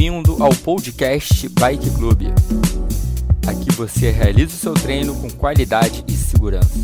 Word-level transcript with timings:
bem-vindo 0.00 0.42
ao 0.42 0.48
podcast 0.64 1.46
Bike 1.50 1.90
Club. 1.94 2.22
Aqui 3.46 3.70
você 3.76 4.10
realiza 4.10 4.54
o 4.54 4.58
seu 4.58 4.72
treino 4.72 5.14
com 5.20 5.28
qualidade 5.30 6.02
e 6.08 6.12
segurança. 6.12 6.78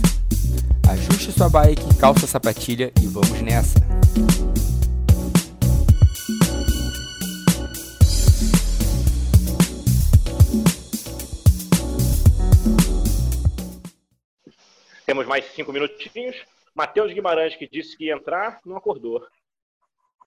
Ajuste 0.87 1.32
sua 1.32 1.48
bike, 1.48 1.96
calça 1.98 2.26
a 2.26 2.29
sapatilha 2.29 2.92
e 3.02 3.06
vamos 3.06 3.40
nessa! 3.40 3.79
Temos 15.06 15.26
mais 15.26 15.46
cinco 15.54 15.72
minutinhos. 15.72 16.37
Matheus 16.74 17.14
Guimarães, 17.14 17.56
que 17.56 17.66
disse 17.66 17.96
que 17.96 18.05
ia 18.05 18.14
entrar, 18.14 18.60
não 18.66 18.77
acordou. 18.77 19.27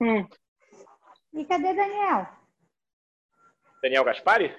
Hum. 0.02 0.28
E 1.36 1.46
cadê 1.46 1.71
Daniel? 1.76 2.39
Daniel 3.82 4.04
Gaspari? 4.04 4.56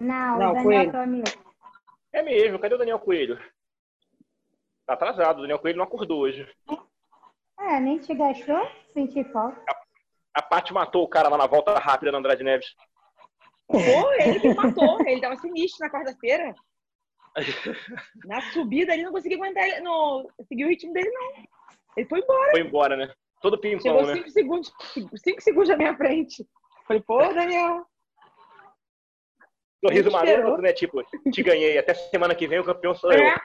Não, 0.00 0.38
Não, 0.38 0.50
o 0.50 0.54
Daniel 0.54 0.92
Coelho. 0.92 1.22
É 2.12 2.22
mesmo, 2.22 2.58
cadê 2.58 2.74
o 2.74 2.78
Daniel 2.78 2.98
Coelho? 2.98 3.38
Tá 4.86 4.94
atrasado, 4.94 5.38
o 5.38 5.40
Daniel 5.42 5.58
Coelho 5.58 5.78
não 5.78 5.84
acordou 5.84 6.20
hoje. 6.20 6.48
É, 7.58 7.80
nem 7.80 7.98
te 7.98 8.14
gastou? 8.14 8.70
Senti 8.92 9.24
falta. 9.32 9.60
A 10.34 10.42
Paty 10.42 10.72
matou 10.72 11.02
o 11.02 11.08
cara 11.08 11.28
lá 11.28 11.38
na 11.38 11.46
volta 11.46 11.74
rápida 11.78 12.12
na 12.12 12.18
Andrade 12.18 12.44
Neves. 12.44 12.74
Pô, 13.66 14.12
ele 14.20 14.38
que 14.38 14.54
matou. 14.54 15.00
Ele 15.06 15.20
tava 15.20 15.36
sinistro 15.36 15.80
na 15.84 15.90
quarta-feira. 15.90 16.54
Na 18.24 18.40
subida 18.52 18.94
ele 18.94 19.02
não 19.02 19.12
conseguia 19.12 19.36
aguentar, 19.36 19.62
ele- 19.66 19.80
no, 19.80 20.26
seguir 20.48 20.64
o 20.64 20.68
ritmo 20.68 20.92
dele, 20.94 21.10
não. 21.10 21.44
Ele 21.94 22.08
foi 22.08 22.20
embora. 22.20 22.50
Foi 22.50 22.60
embora, 22.60 22.96
né? 22.96 23.12
Todo 23.42 23.58
pimpão, 23.60 23.82
Chegou 23.82 24.06
né? 24.06 24.14
cinco 24.14 24.30
segundos, 24.30 24.72
cinco 25.16 25.40
segundos 25.42 25.68
na 25.68 25.76
minha 25.76 25.94
frente. 25.94 26.46
Falei, 26.86 27.02
pô, 27.02 27.18
Daniel. 27.18 27.84
Sorriso 29.84 30.10
maroto, 30.10 30.62
né? 30.62 30.72
Tipo, 30.72 31.02
te 31.32 31.42
ganhei. 31.42 31.78
Até 31.78 31.94
semana 31.94 32.34
que 32.34 32.46
vem 32.46 32.60
o 32.60 32.64
campeão 32.64 32.94
sou 32.94 33.12
eu. 33.12 33.22
É. 33.22 33.36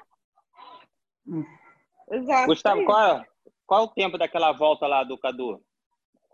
Exato. 2.11 2.47
Gustavo, 2.47 2.77
isso. 2.77 2.85
qual 2.85 2.99
é, 2.99 3.25
qual 3.65 3.81
é 3.81 3.83
o 3.83 3.87
tempo 3.87 4.17
daquela 4.17 4.51
volta 4.51 4.87
lá 4.87 5.03
do 5.03 5.17
Cadu? 5.17 5.61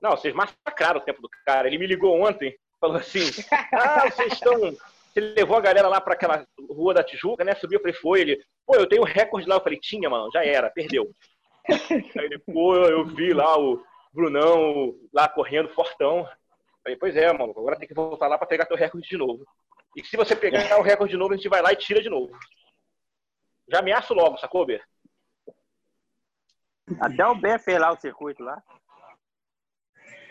Não, 0.01 0.11
vocês 0.11 0.33
massacraram 0.33 0.99
o 0.99 1.03
tempo 1.03 1.21
do 1.21 1.29
cara. 1.45 1.67
Ele 1.67 1.77
me 1.77 1.87
ligou 1.87 2.21
ontem, 2.21 2.55
falou 2.79 2.97
assim: 2.97 3.21
Ah, 3.71 4.09
vocês 4.09 4.33
estão. 4.33 4.53
Você 5.13 5.19
levou 5.19 5.57
a 5.57 5.61
galera 5.61 5.87
lá 5.87 5.99
pra 5.99 6.13
aquela 6.13 6.45
rua 6.69 6.93
da 6.93 7.03
Tijuca, 7.03 7.43
né? 7.43 7.55
Subiu, 7.55 7.77
eu 7.77 7.81
falei, 7.81 7.95
foi. 7.95 8.21
Ele, 8.21 8.43
pô, 8.65 8.75
eu 8.75 8.87
tenho 8.87 9.01
um 9.01 9.05
recorde 9.05 9.47
lá. 9.47 9.55
Eu 9.55 9.61
falei, 9.61 9.79
tinha, 9.79 10.09
mano, 10.09 10.29
já 10.31 10.45
era, 10.45 10.69
perdeu. 10.69 11.09
Aí 11.69 12.25
ele, 12.25 12.39
pô, 12.39 12.75
eu 12.75 13.05
vi 13.05 13.33
lá 13.33 13.57
o 13.57 13.83
Brunão 14.13 14.95
lá 15.11 15.27
correndo 15.27 15.69
fortão. 15.69 16.27
Falei, 16.87 16.97
pois 16.97 17.17
é, 17.17 17.33
mano, 17.33 17.51
agora 17.51 17.77
tem 17.77 17.85
que 17.85 17.93
voltar 17.93 18.29
lá 18.29 18.37
pra 18.37 18.47
pegar 18.47 18.65
teu 18.65 18.77
recorde 18.77 19.09
de 19.09 19.17
novo. 19.17 19.45
E 19.93 20.05
se 20.05 20.15
você 20.15 20.33
pegar 20.37 20.79
o 20.79 20.81
recorde 20.81 21.11
de 21.11 21.17
novo, 21.17 21.33
a 21.33 21.35
gente 21.35 21.49
vai 21.49 21.61
lá 21.61 21.73
e 21.73 21.75
tira 21.75 22.01
de 22.01 22.07
novo. 22.07 22.31
Já 23.67 23.79
ameaço 23.79 24.13
logo, 24.13 24.37
sacou, 24.37 24.65
Ber? 24.65 24.81
Até 27.01 27.27
o 27.27 27.35
B 27.35 27.59
fez 27.59 27.77
lá 27.77 27.91
o 27.91 27.99
circuito 27.99 28.41
lá. 28.41 28.63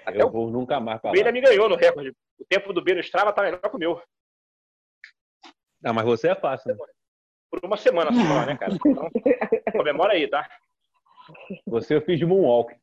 Até 0.07 0.23
Eu 0.23 0.29
o 0.29 0.31
vou 0.31 0.51
nunca 0.51 0.81
mais 0.81 0.99
pra 0.99 1.11
B 1.11 1.19
ainda 1.19 1.31
me 1.31 1.43
ganhou 1.43 1.69
no 1.69 1.77
recorde. 1.77 2.17
O 2.39 2.45
tempo 2.47 2.73
do 2.73 2.83
B 2.83 2.95
no 2.95 3.01
Strava 3.01 3.35
tá 3.35 3.43
melhor 3.43 3.61
que 3.61 3.77
o 3.77 3.79
meu. 3.79 4.03
Ah, 5.85 5.93
mas 5.93 6.07
você 6.07 6.31
é 6.31 6.35
fácil, 6.35 6.75
né? 6.75 6.87
Por 7.51 7.61
uma 7.63 7.77
semana 7.77 8.11
só, 8.11 8.47
né, 8.47 8.57
cara? 8.57 8.73
Então, 8.75 9.11
comemora 9.73 10.15
aí, 10.15 10.27
tá? 10.27 10.49
Você 11.67 11.97
eu 11.97 12.01
fiz 12.01 12.19
de 12.19 12.25
moonwalk. 12.25 12.75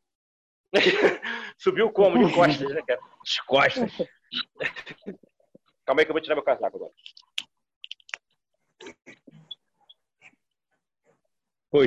Subiu 1.64 1.90
como? 1.94 2.18
De 2.18 2.34
costas, 2.36 2.70
né, 2.74 2.82
cara? 2.86 3.00
De 3.24 3.44
costas. 3.46 3.92
Calma 5.86 6.02
aí 6.02 6.06
que 6.06 6.12
eu 6.12 6.14
vou 6.14 6.22
tirar 6.22 6.36
meu 6.36 6.44
casaco 6.44 6.76
agora. 6.76 6.92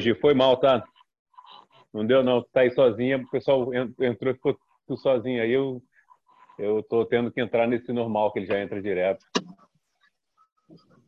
Gi, 0.01 0.15
foi 0.15 0.33
mal, 0.33 0.57
tá? 0.57 0.83
Não 1.93 2.07
deu 2.07 2.23
não, 2.25 2.43
tá 2.43 2.61
aí 2.61 2.71
sozinha, 2.71 3.19
o 3.19 3.29
pessoal 3.29 3.73
en- 3.75 3.95
entrou 4.01 4.33
e 4.33 4.37
ficou 4.37 4.59
tu 4.87 4.97
sozinho. 4.97 5.43
Aí 5.43 5.53
eu, 5.53 5.83
eu 6.59 6.83
tô 6.83 7.05
tendo 7.05 7.31
que 7.31 7.41
entrar 7.41 7.67
nesse 7.69 7.93
normal, 7.93 8.33
que 8.33 8.39
ele 8.39 8.47
já 8.47 8.59
entra 8.59 8.81
direto. 8.81 9.25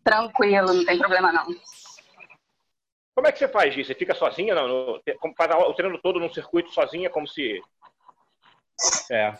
Tranquilo, 0.05 0.75
não 0.75 0.85
tem 0.85 0.99
problema 0.99 1.33
não. 1.33 1.47
Como 3.15 3.27
é 3.27 3.33
que 3.33 3.39
você 3.39 3.49
faz, 3.49 3.73
Gi? 3.75 3.83
Você 3.85 3.95
fica 3.95 4.15
sozinha? 4.15 4.55
Não, 4.55 4.69
no, 4.69 5.03
como 5.21 5.35
faz 5.35 5.51
o 5.55 5.75
treino 5.75 5.99
todo 6.03 6.21
num 6.21 6.33
circuito 6.33 6.71
sozinha, 6.71 7.09
como 7.09 7.27
se. 7.27 7.61
É, 9.11 9.37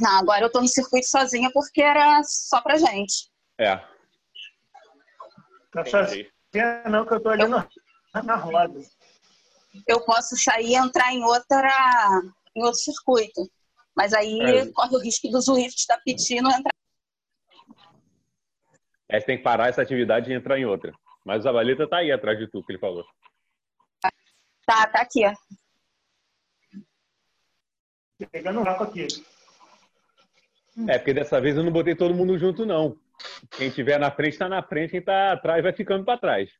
Não, 0.00 0.18
agora 0.18 0.44
eu 0.44 0.50
tô 0.52 0.60
no 0.60 0.68
circuito 0.68 1.06
sozinha 1.06 1.50
porque 1.52 1.82
era 1.82 2.22
só 2.24 2.60
pra 2.60 2.76
gente. 2.76 3.30
é. 3.58 3.76
Não 5.74 5.82
Entendi. 5.82 5.90
sozinha 6.52 6.82
não, 6.88 7.06
que 7.06 7.14
eu 7.14 7.20
tô 7.22 7.28
ali 7.28 7.46
no, 7.46 7.64
na 8.24 8.34
roda. 8.34 8.80
Eu 9.86 10.00
posso 10.04 10.36
sair 10.36 10.70
e 10.70 10.74
entrar 10.74 11.12
em 11.12 11.22
outra 11.22 11.70
em 12.56 12.62
outro 12.64 12.80
circuito. 12.80 13.48
Mas 13.94 14.12
aí 14.12 14.40
É. 14.40 14.72
corre 14.72 14.96
o 14.96 15.00
risco 15.00 15.28
do 15.28 15.40
Zwift 15.40 15.86
da 15.86 15.96
Pitino 15.98 16.48
entrar. 16.50 16.72
É, 19.08 19.20
você 19.20 19.26
tem 19.26 19.36
que 19.36 19.44
parar 19.44 19.68
essa 19.68 19.82
atividade 19.82 20.30
e 20.30 20.34
entrar 20.34 20.58
em 20.58 20.64
outra. 20.66 20.92
Mas 21.24 21.40
o 21.40 21.42
Zabaleta 21.42 21.88
tá 21.88 21.98
aí 21.98 22.10
atrás 22.10 22.36
de 22.38 22.48
tu, 22.50 22.64
que 22.64 22.72
ele 22.72 22.78
falou. 22.80 23.04
Tá, 24.66 24.86
tá 24.88 25.02
aqui. 25.02 25.22
Pegando 28.26 28.60
um 28.60 28.62
rapa 28.62 28.84
aqui. 28.84 29.06
É, 30.88 30.98
porque 30.98 31.12
dessa 31.14 31.40
vez 31.40 31.56
eu 31.56 31.62
não 31.62 31.72
botei 31.72 31.94
todo 31.94 32.14
mundo 32.14 32.38
junto, 32.38 32.64
não. 32.64 32.98
Quem 33.56 33.70
tiver 33.70 33.98
na 33.98 34.10
frente 34.10 34.38
tá 34.38 34.48
na 34.48 34.62
frente, 34.62 34.92
quem 34.92 35.02
tá 35.02 35.32
atrás 35.32 35.62
vai 35.62 35.72
ficando 35.72 36.04
para 36.04 36.18
trás. 36.18 36.50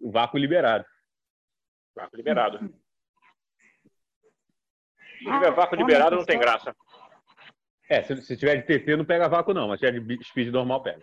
O 0.00 0.10
vácuo 0.10 0.38
liberado. 0.38 0.84
Vácuo 1.94 2.16
liberado. 2.16 2.58
Se 5.18 5.28
Ah, 5.28 5.38
tiver 5.38 5.52
vácuo 5.52 5.76
liberado, 5.76 6.16
não 6.16 6.24
tem 6.24 6.38
graça. 6.38 6.74
É, 7.88 8.02
se, 8.02 8.16
se 8.22 8.36
tiver 8.36 8.56
de 8.56 8.62
TT 8.62 8.96
não 8.96 9.04
pega 9.04 9.28
vácuo 9.28 9.54
não, 9.54 9.68
mas 9.68 9.80
se 9.80 9.86
tiver 9.86 10.00
de 10.00 10.24
speed 10.24 10.48
normal 10.52 10.82
pega. 10.82 11.02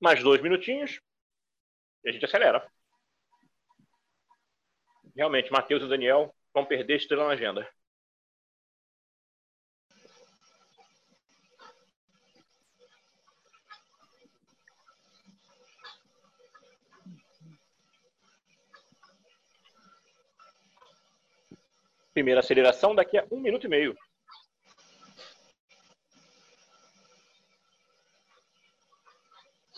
Mais 0.00 0.22
dois 0.22 0.42
minutinhos 0.42 1.00
e 2.04 2.08
a 2.08 2.12
gente 2.12 2.24
acelera. 2.24 2.66
Realmente, 5.14 5.50
Matheus 5.50 5.82
e 5.82 5.88
Daniel 5.88 6.34
vão 6.52 6.64
perder 6.64 6.96
estrela 6.96 7.26
na 7.26 7.32
agenda. 7.32 7.68
Primeira 22.12 22.40
aceleração 22.40 22.94
daqui 22.94 23.18
a 23.18 23.26
um 23.30 23.40
minuto 23.40 23.66
e 23.66 23.68
meio. 23.68 23.96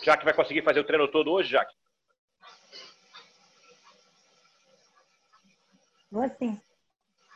Jaque 0.09 0.25
vai 0.25 0.33
conseguir 0.33 0.63
fazer 0.63 0.81
o 0.81 0.85
treino 0.85 1.07
todo 1.07 1.31
hoje, 1.31 1.51
Jaque? 1.51 1.75
Vou 6.11 6.27
sim. 6.39 6.59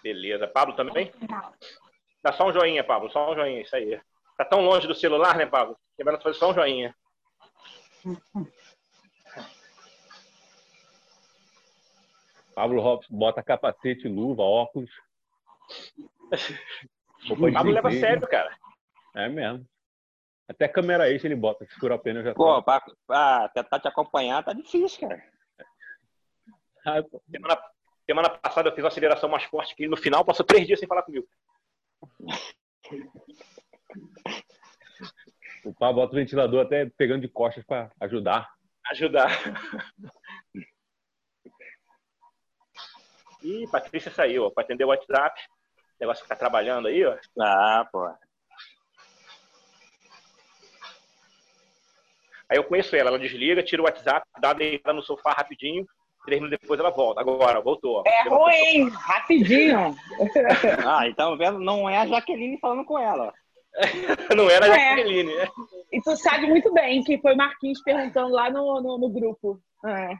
Beleza. 0.03 0.49
Pablo 0.49 0.75
também? 0.75 1.13
Dá 2.23 2.33
só 2.33 2.49
um 2.49 2.53
joinha, 2.53 2.83
Pablo. 2.83 3.11
Só 3.11 3.31
um 3.31 3.35
joinha, 3.35 3.61
isso 3.61 3.77
aí. 3.77 4.01
Tá 4.39 4.47
tão 4.47 4.63
longe 4.63 4.87
do 4.89 4.95
celular, 4.95 5.37
né, 5.37 5.45
Pablo? 5.45 5.79
Que 5.99 6.03
vai 6.03 6.19
fazer 6.19 6.39
só 6.39 6.51
um 6.51 6.55
joinha. 6.55 6.97
Pablo 12.55 12.81
Hobbs 12.81 13.07
bota 13.11 13.43
capacete, 13.43 14.09
luva, 14.09 14.43
óculos. 14.43 14.91
Pablo 17.53 17.73
leva 17.73 17.89
a 17.89 17.93
sério, 17.93 18.27
cara. 18.27 18.57
É 19.15 19.29
mesmo. 19.29 19.67
Até 20.49 20.69
câmera 20.69 21.11
extra 21.11 21.29
ele 21.29 21.41
bota. 21.41 21.65
Se 21.67 21.75
furar 21.77 21.99
o 21.99 22.01
pneu 22.01 22.23
já 22.23 22.35
Pô, 22.35 22.61
tá. 22.63 22.81
pra, 22.81 22.95
pra 23.07 23.49
tentar 23.51 23.81
te 23.81 23.89
acompanhar 23.89 24.45
tá 24.45 24.53
difícil, 24.53 25.09
cara. 25.09 25.25
Ah, 26.85 27.03
pô. 27.03 27.23
Semana, 27.31 27.63
semana 28.05 28.31
passada 28.31 28.69
eu 28.69 28.75
fiz 28.75 28.85
uma 28.85 28.89
aceleração 28.89 29.29
mais 29.29 29.45
forte 29.45 29.75
que 29.75 29.83
ele 29.85 29.91
no 29.91 29.97
final 29.97 30.25
passou 30.25 30.45
três 30.45 30.67
dias 30.67 30.79
sem 30.79 30.89
falar 30.89 31.03
comigo. 31.03 31.27
O 35.65 35.73
Pablo 35.73 36.03
bota 36.03 36.13
o 36.13 36.17
ventilador 36.17 36.67
até 36.67 36.91
pegando 36.97 37.23
de 37.23 37.29
costas 37.29 37.65
para 37.65 37.91
ajudar. 38.01 38.53
Ajudar. 38.91 39.31
Ih, 43.43 43.67
Patrícia 43.71 44.11
saiu, 44.11 44.45
ó, 44.47 44.51
para 44.51 44.65
atender 44.65 44.85
o 44.85 44.89
WhatsApp. 44.89 45.41
O 45.77 46.01
negócio 46.01 46.25
ficar 46.25 46.37
trabalhando 46.37 46.89
aí, 46.89 47.05
ó. 47.05 47.17
Ah, 47.41 47.89
pô. 47.91 48.13
Aí 52.53 52.59
eu 52.59 52.65
conheço 52.65 52.95
ela, 52.95 53.09
ela 53.09 53.19
desliga, 53.19 53.63
tira 53.63 53.81
o 53.81 53.87
WhatsApp, 53.87 54.27
dá 54.39 54.53
deitada 54.53 54.93
no 54.95 55.03
sofá 55.03 55.33
rapidinho, 55.33 55.87
três 56.23 56.39
minutos 56.39 56.61
depois 56.61 56.79
ela 56.79 56.91
volta. 56.91 57.23
Agora, 57.23 57.63
voltou. 57.63 58.03
É 58.07 58.29
ruim, 58.29 58.91
rapidinho. 58.91 59.97
Ah, 60.87 61.09
então 61.09 61.35
vendo, 61.39 61.59
não 61.59 61.89
é 61.89 61.97
a 61.97 62.07
Jaqueline 62.07 62.59
falando 62.61 62.85
com 62.85 62.99
ela. 62.99 63.33
Não 64.37 64.51
era 64.51 64.67
a 64.67 64.69
Não 64.69 64.75
é. 64.75 64.89
Jaqueline, 64.91 65.35
né? 65.35 65.49
E 65.91 66.03
tu 66.03 66.15
sabe 66.15 66.47
muito 66.47 66.71
bem 66.75 67.03
que 67.03 67.17
foi 67.23 67.35
Marquinhos 67.35 67.81
perguntando 67.83 68.29
lá 68.35 68.51
no, 68.51 68.83
no, 68.83 68.99
no 68.99 69.09
grupo. 69.09 69.59
É. 69.87 70.15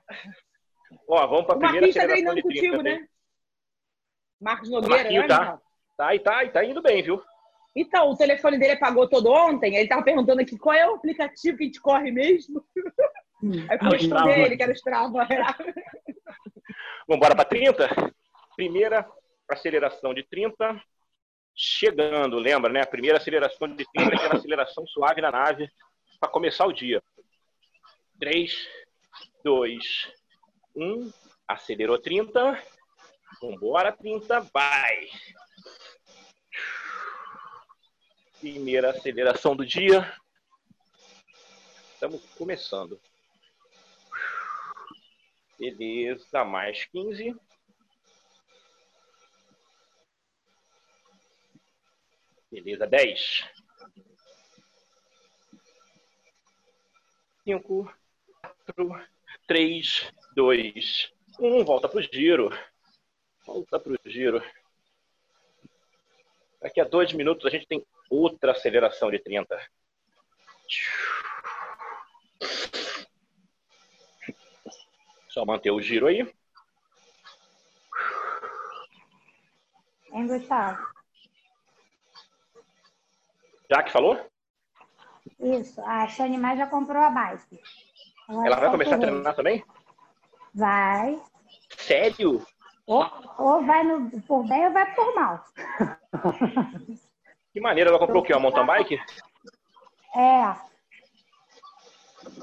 Ó, 1.07 1.27
vamos 1.27 1.45
pra 1.45 1.57
O 1.57 1.59
primeira 1.59 1.87
Marquinhos 1.87 1.95
tá 1.95 2.07
treinando 2.07 2.37
de 2.37 2.43
30. 2.49 2.61
contigo, 2.61 2.83
né? 2.83 3.07
Marcos 4.41 4.71
Nogueira, 4.71 4.97
Marquinhos 4.97 5.29
né? 5.29 5.29
tá. 5.29 5.61
Tá, 5.99 6.15
e 6.15 6.19
tá, 6.19 6.45
e 6.45 6.49
tá 6.49 6.65
indo 6.65 6.81
bem, 6.81 7.03
viu? 7.03 7.23
Então, 7.75 8.11
o 8.11 8.17
telefone 8.17 8.59
dele 8.59 8.73
apagou 8.73 9.09
todo 9.09 9.31
ontem. 9.31 9.77
Ele 9.77 9.89
tava 9.89 10.03
perguntando 10.03 10.41
aqui 10.43 10.59
qual 10.59 10.75
é 10.77 10.89
o 10.91 10.95
aplicativo 10.97 11.57
que 11.57 11.65
a 11.65 11.67
gente 11.67 11.81
corre 11.81 12.11
mesmo. 12.11 12.63
Aí 13.69 13.79
eu 13.81 13.89
Ah, 13.93 13.97
Strava. 13.97 14.31
ele, 14.31 14.57
que 14.57 14.63
era 14.63 14.73
o 14.73 14.75
Strava. 14.75 15.27
Vamos 15.27 15.27
embora 17.09 17.35
para 17.35 17.45
30? 17.45 17.89
Primeira 18.57 19.09
aceleração 19.51 20.13
de 20.13 20.23
30. 20.25 20.81
Chegando, 21.55 22.39
lembra, 22.39 22.71
né? 22.73 22.81
A 22.83 22.87
primeira 22.87 23.19
aceleração 23.19 23.69
de 23.69 23.85
30, 23.93 24.15
aquela 24.15 24.35
aceleração 24.35 24.87
suave 24.87 25.21
na 25.21 25.31
nave, 25.31 25.69
para 26.21 26.29
começar 26.31 26.67
o 26.67 26.73
dia. 26.73 27.03
3, 28.21 28.69
2, 29.45 30.13
1. 30.77 31.11
Acelerou 31.49 31.99
30. 31.99 32.63
Vambora, 33.41 33.93
30. 33.93 34.41
Vai. 34.53 35.09
Primeira 38.43 38.91
aceleração 38.91 39.55
do 39.55 39.65
dia. 39.65 40.13
Estamos 41.95 42.21
começando. 42.37 43.01
Beleza, 45.57 46.45
mais 46.45 46.85
15. 46.87 47.37
Beleza, 52.51 52.85
10. 52.85 53.49
5, 57.45 57.95
4, 58.67 59.09
3, 59.47 60.13
2, 60.35 61.13
1. 61.39 61.65
Volta 61.65 61.89
pro 61.89 62.03
giro. 62.03 62.51
Volta 63.47 63.79
pro 63.79 63.97
giro. 64.05 64.43
Daqui 66.61 66.81
a 66.81 66.85
dois 66.85 67.13
minutos 67.13 67.47
a 67.47 67.51
gente 67.51 67.69
tem 67.69 67.87
outra 68.13 68.53
aceleração 68.53 69.11
de 69.11 69.19
30. 69.19 69.59
Só 75.29 75.47
manter 75.47 75.71
o 75.71 75.81
giro 75.81 76.07
aí. 76.07 76.31
Hein, 80.13 80.27
Gustavo? 80.27 80.87
Já 83.71 83.83
que 83.83 83.91
falou? 83.91 84.31
Isso, 85.41 85.81
a 85.81 86.07
Sônia 86.09 86.39
Mais 86.39 86.59
já 86.59 86.67
comprou 86.67 87.03
a 87.03 87.09
bike. 87.09 87.59
Agora 88.29 88.47
Ela 88.47 88.61
vai 88.61 88.71
começar 88.71 88.97
a 88.97 88.99
treinar 88.99 89.35
também? 89.35 89.65
Vai. 90.55 91.19
Sério? 91.79 92.47
Ou, 92.87 93.07
ou 93.39 93.65
vai 93.65 93.83
no, 93.85 94.11
por 94.23 94.47
bem 94.47 94.67
ou 94.67 94.73
vai 94.73 94.95
por 94.95 95.15
mal. 95.15 95.45
Que 97.53 97.61
maneira, 97.61 97.91
ela 97.91 97.99
comprou 97.99 98.23
o 98.23 98.25
quê? 98.25 98.33
Uma 98.33 98.41
mountain 98.41 98.67
bike? 98.67 99.01
É. 100.17 100.55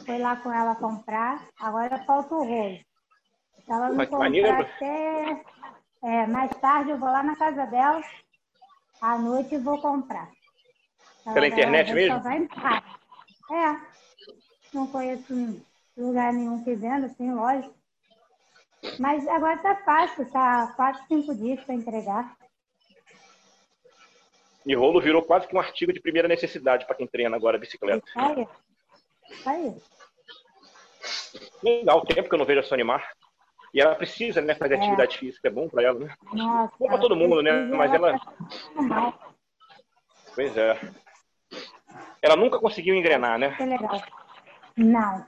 Foi 0.06 0.20
lá 0.20 0.36
com 0.36 0.52
ela 0.52 0.76
comprar, 0.76 1.48
agora 1.60 2.04
falta 2.06 2.36
o 2.36 2.44
rolo. 2.44 2.80
Se 3.66 3.72
ela 3.72 3.90
não 3.90 3.96
Mas 3.96 4.10
comprar 4.10 4.26
maneiro. 4.26 4.62
até 4.62 5.44
é, 6.04 6.28
mais 6.28 6.52
tarde, 6.58 6.92
eu 6.92 6.98
vou 6.98 7.10
lá 7.10 7.24
na 7.24 7.36
casa 7.36 7.66
dela, 7.66 8.02
à 9.02 9.18
noite 9.18 9.56
e 9.56 9.58
vou 9.58 9.82
comprar. 9.82 10.30
Ela 11.26 11.34
Pela 11.34 11.48
internet 11.48 11.94
mesmo? 11.94 12.18
Só 12.18 12.24
vai 12.24 12.38
em 12.38 12.48
casa. 12.48 12.86
É. 13.52 13.90
Não 14.74 14.88
conheço 14.88 15.64
lugar 15.98 16.32
nenhum 16.34 16.64
que 16.64 16.76
venda, 16.76 17.08
assim, 17.08 17.32
loja. 17.32 17.70
Mas 19.00 19.28
agora 19.28 19.58
tá 19.58 19.76
fácil, 19.78 20.30
tá 20.32 20.74
quatro, 20.76 21.04
cinco 21.08 21.36
dias 21.36 21.60
para 21.66 21.76
entregar. 21.76 22.38
E 24.66 24.76
rolo 24.76 25.02
virou 25.02 25.22
quase 25.24 25.48
que 25.48 25.56
um 25.56 25.60
artigo 25.60 25.92
de 25.94 26.02
primeira 26.02 26.28
necessidade 26.28 26.86
para 26.86 26.96
quem 26.96 27.08
treina 27.08 27.36
agora 27.36 27.58
bicicleta. 27.58 28.04
Tá 28.14 28.28
aí. 28.28 28.48
Aí. 29.46 29.76
Legal, 31.64 32.06
tempo 32.06 32.28
que 32.28 32.36
eu 32.36 32.40
não 32.40 32.46
vejo 32.46 32.60
a 32.60 32.64
Sônia 32.64 32.86
Mar. 32.86 33.12
E 33.74 33.80
ela 33.80 33.96
precisa, 33.96 34.42
né, 34.42 34.56
fazer 34.56 34.76
É. 34.76 34.78
atividade 34.78 35.18
física, 35.18 35.48
é 35.48 35.52
bom 35.52 35.70
para 35.70 35.84
ela, 35.84 36.00
né? 36.00 36.14
Nossa. 36.34 36.74
Bom 36.80 36.88
pra 36.88 36.98
todo 36.98 37.16
mundo, 37.16 37.42
né? 37.42 37.52
precisa, 37.52 37.78
Mas 37.78 37.94
ela-. 37.94 38.20
Pois 40.36 40.58
é. 40.58 40.80
Ela 42.22 42.36
nunca 42.36 42.60
conseguiu 42.60 42.96
engrenar, 42.96 43.38
né? 43.38 43.56
Que 43.56 43.66
legal. 43.66 44.02
Não. 44.76 45.26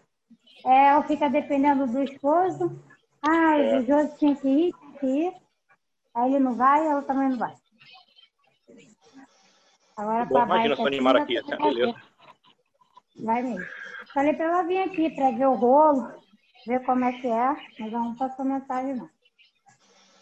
É, 0.66 0.88
ela 0.90 1.04
fica 1.04 1.30
dependendo 1.30 1.88
do 1.88 2.04
esposo. 2.04 2.80
Ah, 3.22 3.58
É. 3.58 3.78
o 3.78 3.86
José 3.86 4.16
tinha 4.18 4.36
que 4.36 4.48
ir, 4.48 4.74
tinha 4.74 5.00
que 5.00 5.06
ir. 5.06 5.34
Aí 6.16 6.32
ele 6.36 6.44
não 6.44 6.56
vai, 6.56 6.86
ela 6.86 7.02
também 7.04 7.30
não 7.30 7.38
vai. 7.38 7.54
Agora, 10.02 10.26
Bom, 10.26 10.44
imagina 10.46 10.76
só 10.76 10.88
animar 10.88 11.16
aqui, 11.16 11.38
essa 11.38 11.56
que 11.56 11.64
beleza. 11.64 11.96
Vai 13.24 13.44
mesmo. 13.44 13.64
Falei 14.12 14.34
pra 14.34 14.46
ela 14.46 14.64
vir 14.64 14.80
aqui 14.80 15.12
pra 15.12 15.30
ver 15.30 15.46
o 15.46 15.54
rolo, 15.54 16.12
ver 16.66 16.84
como 16.84 17.06
é 17.06 17.14
que 17.14 17.28
é, 17.28 17.56
mas 17.80 17.94
ela 17.94 18.00
não 18.00 18.16
passou 18.16 18.44
mensagem, 18.44 18.96
não. 18.96 19.08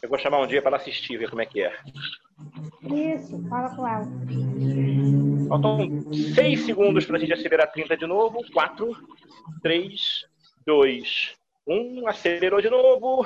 Eu 0.01 0.09
vou 0.09 0.19
chamar 0.19 0.41
um 0.41 0.47
dia 0.47 0.61
para 0.61 0.71
ela 0.71 0.77
assistir, 0.77 1.17
ver 1.17 1.29
como 1.29 1.41
é 1.41 1.45
que 1.45 1.61
é. 1.61 1.73
Isso, 2.83 3.41
fala 3.47 3.73
com 3.73 3.87
ela. 3.87 4.05
Faltam 5.47 6.11
6 6.11 6.65
segundos 6.65 7.05
para 7.05 7.15
a 7.15 7.19
gente 7.19 7.31
acelerar 7.31 7.71
30 7.71 7.95
de 7.95 8.05
novo. 8.05 8.39
4, 8.51 8.97
3, 9.61 10.25
2, 10.65 11.35
1. 11.65 12.07
Acelerou 12.07 12.61
de 12.61 12.69
novo. 12.69 13.25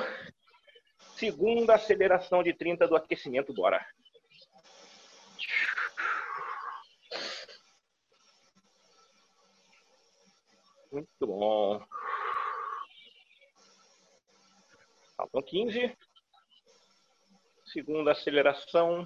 Segunda 1.16 1.74
aceleração 1.74 2.44
de 2.44 2.52
30 2.52 2.86
do 2.86 2.94
aquecimento. 2.94 3.52
Bora. 3.52 3.84
Muito 10.94 11.26
bom. 11.26 11.84
Faltam 15.16 15.42
15. 15.42 15.98
Segunda 17.64 18.12
aceleração 18.12 19.04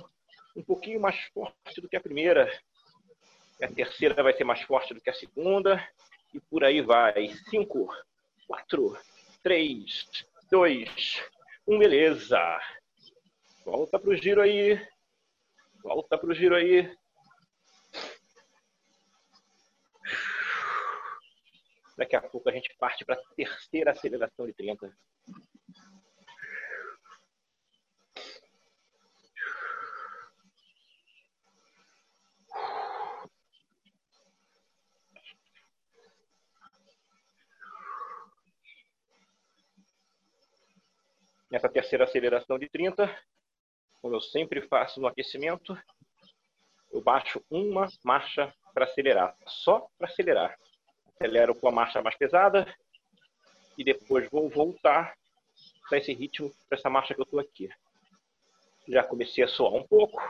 um 0.55 0.63
pouquinho 0.63 1.01
mais 1.01 1.19
forte 1.33 1.81
do 1.81 1.89
que 1.89 1.97
a 1.97 2.01
primeira. 2.01 2.47
A 3.63 3.69
terceira 3.69 4.23
vai 4.23 4.35
ser 4.35 4.45
mais 4.45 4.61
forte 4.61 4.93
do 4.93 5.01
que 5.01 5.09
a 5.09 5.15
segunda. 5.15 5.83
E 6.35 6.41
por 6.41 6.63
aí 6.63 6.83
vai. 6.83 7.29
Cinco, 7.49 7.89
quatro, 8.47 8.95
três, 9.43 10.07
dois, 10.51 11.23
um, 11.67 11.79
beleza. 11.79 12.39
Volta 13.65 13.99
pro 13.99 14.15
giro 14.15 14.43
aí. 14.43 14.79
Volta 15.83 16.19
pro 16.19 16.35
giro 16.35 16.55
aí. 16.55 16.95
Daqui 21.99 22.15
a 22.15 22.23
pouco 22.23 22.49
a 22.49 22.53
gente 22.53 22.73
parte 22.79 23.05
para 23.05 23.17
a 23.17 23.35
terceira 23.35 23.91
aceleração 23.91 24.47
de 24.47 24.53
30. 24.53 24.97
Nessa 41.51 41.69
terceira 41.69 42.05
aceleração 42.05 42.61
de 42.61 42.69
30, 42.69 43.13
como 44.01 44.15
eu 44.15 44.21
sempre 44.21 44.63
faço 44.69 45.01
no 45.01 45.09
aquecimento, 45.09 45.77
eu 46.93 47.03
baixo 47.03 47.45
uma 47.51 47.89
marcha 48.05 48.55
para 48.73 48.85
acelerar, 48.85 49.37
só 49.45 49.89
para 49.99 50.07
acelerar. 50.07 50.57
Acelero 51.21 51.53
com 51.53 51.67
a 51.67 51.73
marcha 51.73 52.01
mais 52.01 52.17
pesada 52.17 52.65
e 53.77 53.83
depois 53.83 54.31
vou 54.31 54.49
voltar 54.49 55.17
para 55.89 55.99
esse 55.99 56.13
ritmo, 56.13 56.49
para 56.69 56.79
essa 56.79 56.89
marcha 56.89 57.13
que 57.13 57.21
eu 57.21 57.25
estou 57.25 57.41
aqui. 57.41 57.69
Já 58.87 59.03
comecei 59.03 59.43
a 59.43 59.49
soar 59.49 59.75
um 59.75 59.83
pouco. 59.83 60.23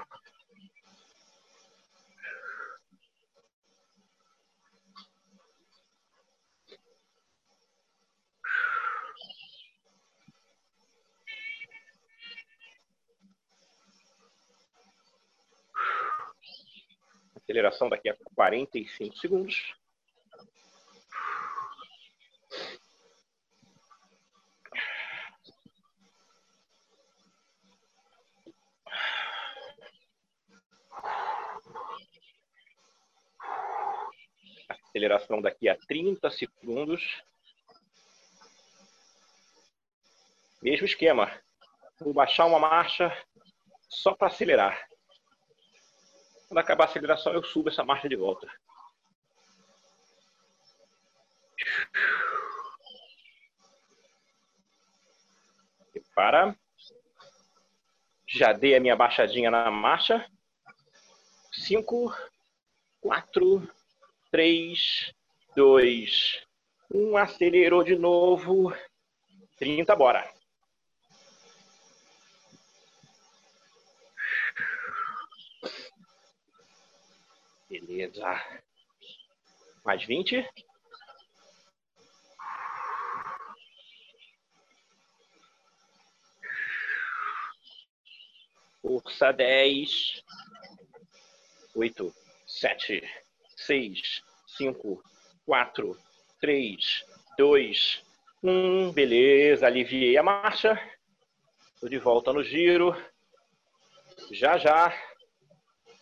Aceleração 17.37 17.91
daqui 17.91 18.09
a 18.09 18.17
45 18.35 19.19
segundos. 19.19 19.75
Aceleração 34.99 35.41
daqui 35.41 35.69
a 35.69 35.77
30 35.77 36.29
segundos. 36.31 37.23
Mesmo 40.61 40.87
esquema. 40.87 41.31
Vou 42.01 42.13
baixar 42.13 42.47
uma 42.47 42.59
marcha 42.59 43.17
só 43.89 44.15
para 44.15 44.27
acelerar. 44.27 44.89
Quando 46.49 46.59
acabar 46.59 46.85
a 46.85 46.87
aceleração, 46.89 47.33
eu 47.33 47.45
subo 47.45 47.69
essa 47.69 47.85
marcha 47.85 48.09
de 48.09 48.17
volta. 48.17 48.51
Para. 56.15 56.57
Já 58.27 58.53
dei 58.53 58.75
a 58.75 58.81
minha 58.81 58.97
baixadinha 58.97 59.51
na 59.51 59.71
marcha. 59.71 60.29
Cinco, 61.53 62.13
quatro, 63.01 63.69
três, 64.31 65.13
dois, 65.57 66.45
um. 66.93 67.17
Acelerou 67.17 67.85
de 67.85 67.97
novo. 67.97 68.73
30, 69.59 69.95
bora. 69.97 70.33
Beleza. 77.69 78.25
Mais 79.85 80.05
20. 80.05 80.49
Força 88.81 89.33
10. 89.33 90.23
8, 91.75 92.13
7, 92.47 93.28
6, 93.59 94.23
5, 94.47 95.03
4, 95.45 95.99
3, 96.41 97.05
2, 97.37 98.05
1. 98.43 98.93
Beleza, 98.93 99.67
aliviei 99.67 100.17
a 100.17 100.23
marcha. 100.23 100.81
Estou 101.75 101.89
de 101.89 101.99
volta 101.99 102.33
no 102.33 102.43
giro. 102.43 102.95
Já, 104.31 104.57
já. 104.59 104.95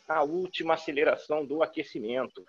A 0.06 0.22
última 0.22 0.74
aceleração 0.74 1.44
do 1.44 1.62
aquecimento. 1.62 2.44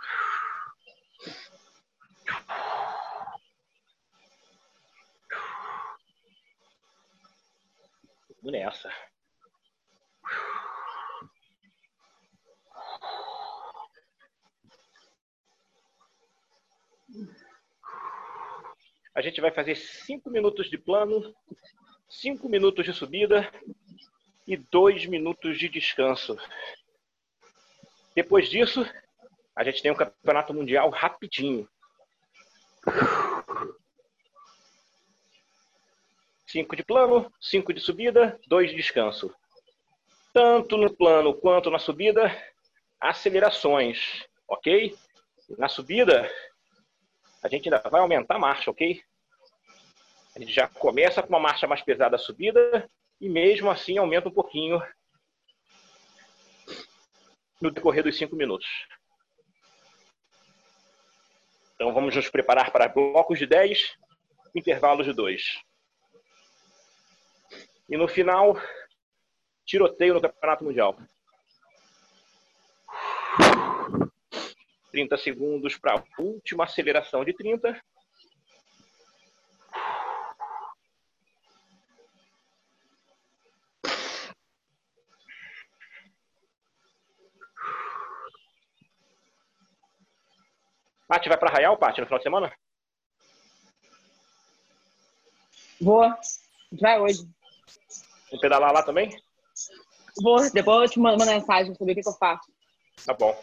Vamos 8.42 8.52
nessa. 8.52 9.07
A 19.18 19.22
gente 19.22 19.42
vai 19.42 19.50
fazer 19.50 19.74
cinco 19.74 20.30
minutos 20.30 20.70
de 20.70 20.78
plano, 20.78 21.36
cinco 22.08 22.48
minutos 22.48 22.86
de 22.86 22.94
subida 22.94 23.52
e 24.48 24.56
dois 24.56 25.08
minutos 25.08 25.58
de 25.58 25.68
descanso. 25.68 26.38
Depois 28.14 28.48
disso, 28.48 28.88
a 29.56 29.64
gente 29.64 29.82
tem 29.82 29.92
um 29.92 29.96
campeonato 29.96 30.54
mundial 30.54 30.92
rapidinho. 30.92 31.68
Cinco 36.46 36.76
de 36.76 36.84
plano, 36.84 37.34
cinco 37.42 37.74
de 37.74 37.80
subida, 37.82 38.40
dois 38.46 38.70
de 38.70 38.76
descanso. 38.76 39.34
Tanto 40.32 40.78
no 40.78 40.96
plano 40.96 41.34
quanto 41.34 41.72
na 41.72 41.80
subida, 41.80 42.32
acelerações, 43.02 44.28
ok? 44.48 44.96
Na 45.58 45.68
subida, 45.68 46.32
a 47.42 47.50
gente 47.50 47.68
ainda 47.68 47.90
vai 47.90 48.02
aumentar 48.02 48.36
a 48.36 48.40
marcha, 48.40 48.70
ok? 48.70 49.04
A 50.38 50.39
gente 50.39 50.53
já 50.53 50.67
começa 50.67 51.24
com 51.24 51.29
uma 51.29 51.39
marcha 51.39 51.65
mais 51.65 51.82
pesada 51.82 52.15
a 52.15 52.20
subida 52.20 52.88
e 53.20 53.27
mesmo 53.27 53.72
assim 53.72 53.98
aumenta 53.98 54.29
um 54.29 54.32
pouquinho 54.32 54.79
no 57.60 57.72
decorrer 57.72 58.03
dos 58.03 58.15
cinco 58.15 58.36
minutos. 58.36 58.67
Então 61.74 61.91
vamos 61.91 62.15
nos 62.15 62.29
preparar 62.29 62.72
para 62.72 62.88
blocos 62.88 63.39
de 63.39 63.48
10, 63.48 63.98
intervalos 64.53 65.08
de 65.08 65.13
2. 65.13 65.60
E 67.89 67.98
no 67.98 68.08
final, 68.08 68.62
tiroteio 69.65 70.13
no 70.13 70.22
Campeonato 70.22 70.63
Mundial. 70.63 70.96
30 74.91 75.17
segundos 75.17 75.75
para 75.79 76.00
a 76.00 76.22
última 76.22 76.65
aceleração 76.65 77.25
de 77.25 77.34
30. 77.34 77.82
Paty, 91.08 91.30
vai 91.30 91.38
para 91.38 91.50
Arraial, 91.50 91.78
Paty, 91.78 92.02
no 92.02 92.08
final 92.08 92.20
de 92.20 92.24
semana? 92.24 92.54
Vou. 95.80 96.14
Vai 96.82 97.00
hoje. 97.00 97.20
Vou 98.30 98.40
pedalar 98.42 98.74
lá 98.74 98.84
também? 98.84 99.10
Vou. 100.22 100.52
Depois 100.52 100.82
eu 100.84 100.90
te 100.90 101.00
mando 101.00 101.16
uma 101.16 101.26
mensagem 101.32 101.68
pra 101.68 101.76
saber 101.76 101.92
o 101.94 101.96
que, 101.96 102.02
que 102.02 102.10
eu 102.10 102.14
faço. 102.14 102.52
Tá 103.06 103.14
bom. 103.14 103.34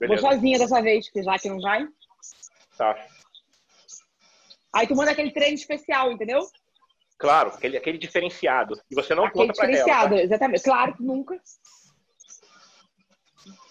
Beleza. 0.00 0.20
Vou 0.22 0.32
sozinha 0.32 0.58
dessa 0.58 0.82
vez, 0.82 1.06
porque 1.06 1.22
já 1.22 1.38
que 1.38 1.48
não 1.48 1.60
vai. 1.60 1.86
Tá. 2.76 3.06
Aí 4.74 4.86
tu 4.86 4.96
manda 4.96 5.12
aquele 5.12 5.30
treino 5.30 5.54
especial, 5.54 6.10
entendeu? 6.10 6.40
Claro, 7.18 7.50
aquele, 7.50 7.76
aquele 7.76 7.98
diferenciado. 7.98 8.78
E 8.90 8.94
você 8.94 9.14
não 9.14 9.24
aquele 9.24 9.46
conta 9.46 9.58
pra 9.58 9.66
diferenciado, 9.66 10.14
ela. 10.14 10.16
tá? 10.16 10.24
exatamente. 10.24 10.62
Claro 10.62 10.96
que 10.96 11.02
nunca. 11.02 11.40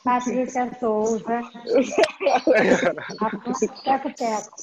Patrícia 0.04 0.80
Souza. 0.80 1.25
Teco 3.84 4.13
Teco. 4.13 4.57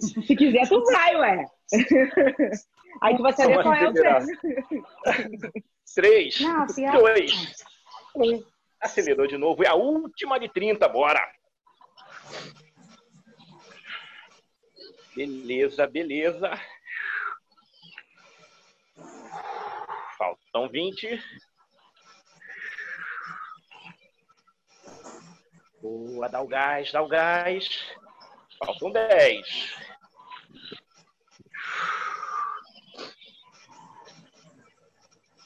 Se 0.00 0.36
quiser, 0.36 0.68
tu 0.68 0.82
vai, 0.84 1.16
ué. 1.16 1.44
Aí 3.02 3.16
tu 3.16 3.22
vai 3.22 3.32
saber 3.32 3.62
qual 3.62 3.74
é 3.74 3.88
o 3.88 3.92
treino. 3.92 4.26
Três, 5.94 6.40
Não, 6.40 6.66
pior. 6.66 6.92
dois, 6.92 7.64
um. 8.14 8.44
Acelerou 8.80 9.26
de 9.26 9.38
novo. 9.38 9.64
É 9.64 9.68
a 9.68 9.74
última 9.74 10.38
de 10.38 10.48
30, 10.48 10.86
bora. 10.88 11.20
Beleza, 15.14 15.86
beleza. 15.86 16.50
Faltam 20.18 20.68
20. 20.68 21.22
Boa, 26.16 26.30
dá 26.30 26.40
o 26.40 26.48
gás, 26.48 26.90
dá 26.90 27.02
o 27.02 27.08
gás. 27.08 27.68
Faltam 28.58 28.90
10. 28.90 29.76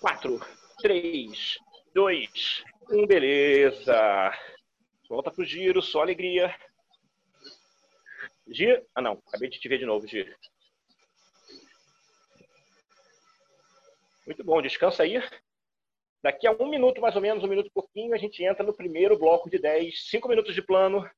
Quatro, 0.01 0.39
três, 0.81 1.59
dois, 1.93 2.63
um, 2.89 3.05
beleza. 3.05 4.33
Volta 5.09 5.33
pro 5.33 5.45
giro, 5.45 5.83
só 5.83 6.03
alegria. 6.03 6.57
Giro. 8.47 8.87
Ah, 8.95 9.03
não, 9.03 9.21
acabei 9.27 9.51
de 9.51 9.59
te 9.59 9.69
ver 9.69 9.79
de 9.79 9.87
novo, 9.87 10.07
Giro. 10.07 10.33
Muito 14.25 14.45
bom, 14.45 14.63
descansa 14.63 15.03
aí. 15.03 15.21
Daqui 16.23 16.47
a 16.47 16.53
um 16.53 16.69
minuto, 16.69 17.01
mais 17.01 17.17
ou 17.17 17.23
menos, 17.23 17.43
um 17.43 17.49
minuto 17.49 17.69
e 17.69 17.73
pouquinho, 17.73 18.15
a 18.15 18.19
gente 18.19 18.45
entra 18.45 18.65
no 18.65 18.75
primeiro 18.75 19.19
bloco 19.19 19.49
de 19.49 19.59
10. 19.59 20.09
Cinco 20.09 20.29
minutos 20.29 20.55
de 20.55 20.61
plano, 20.61 21.09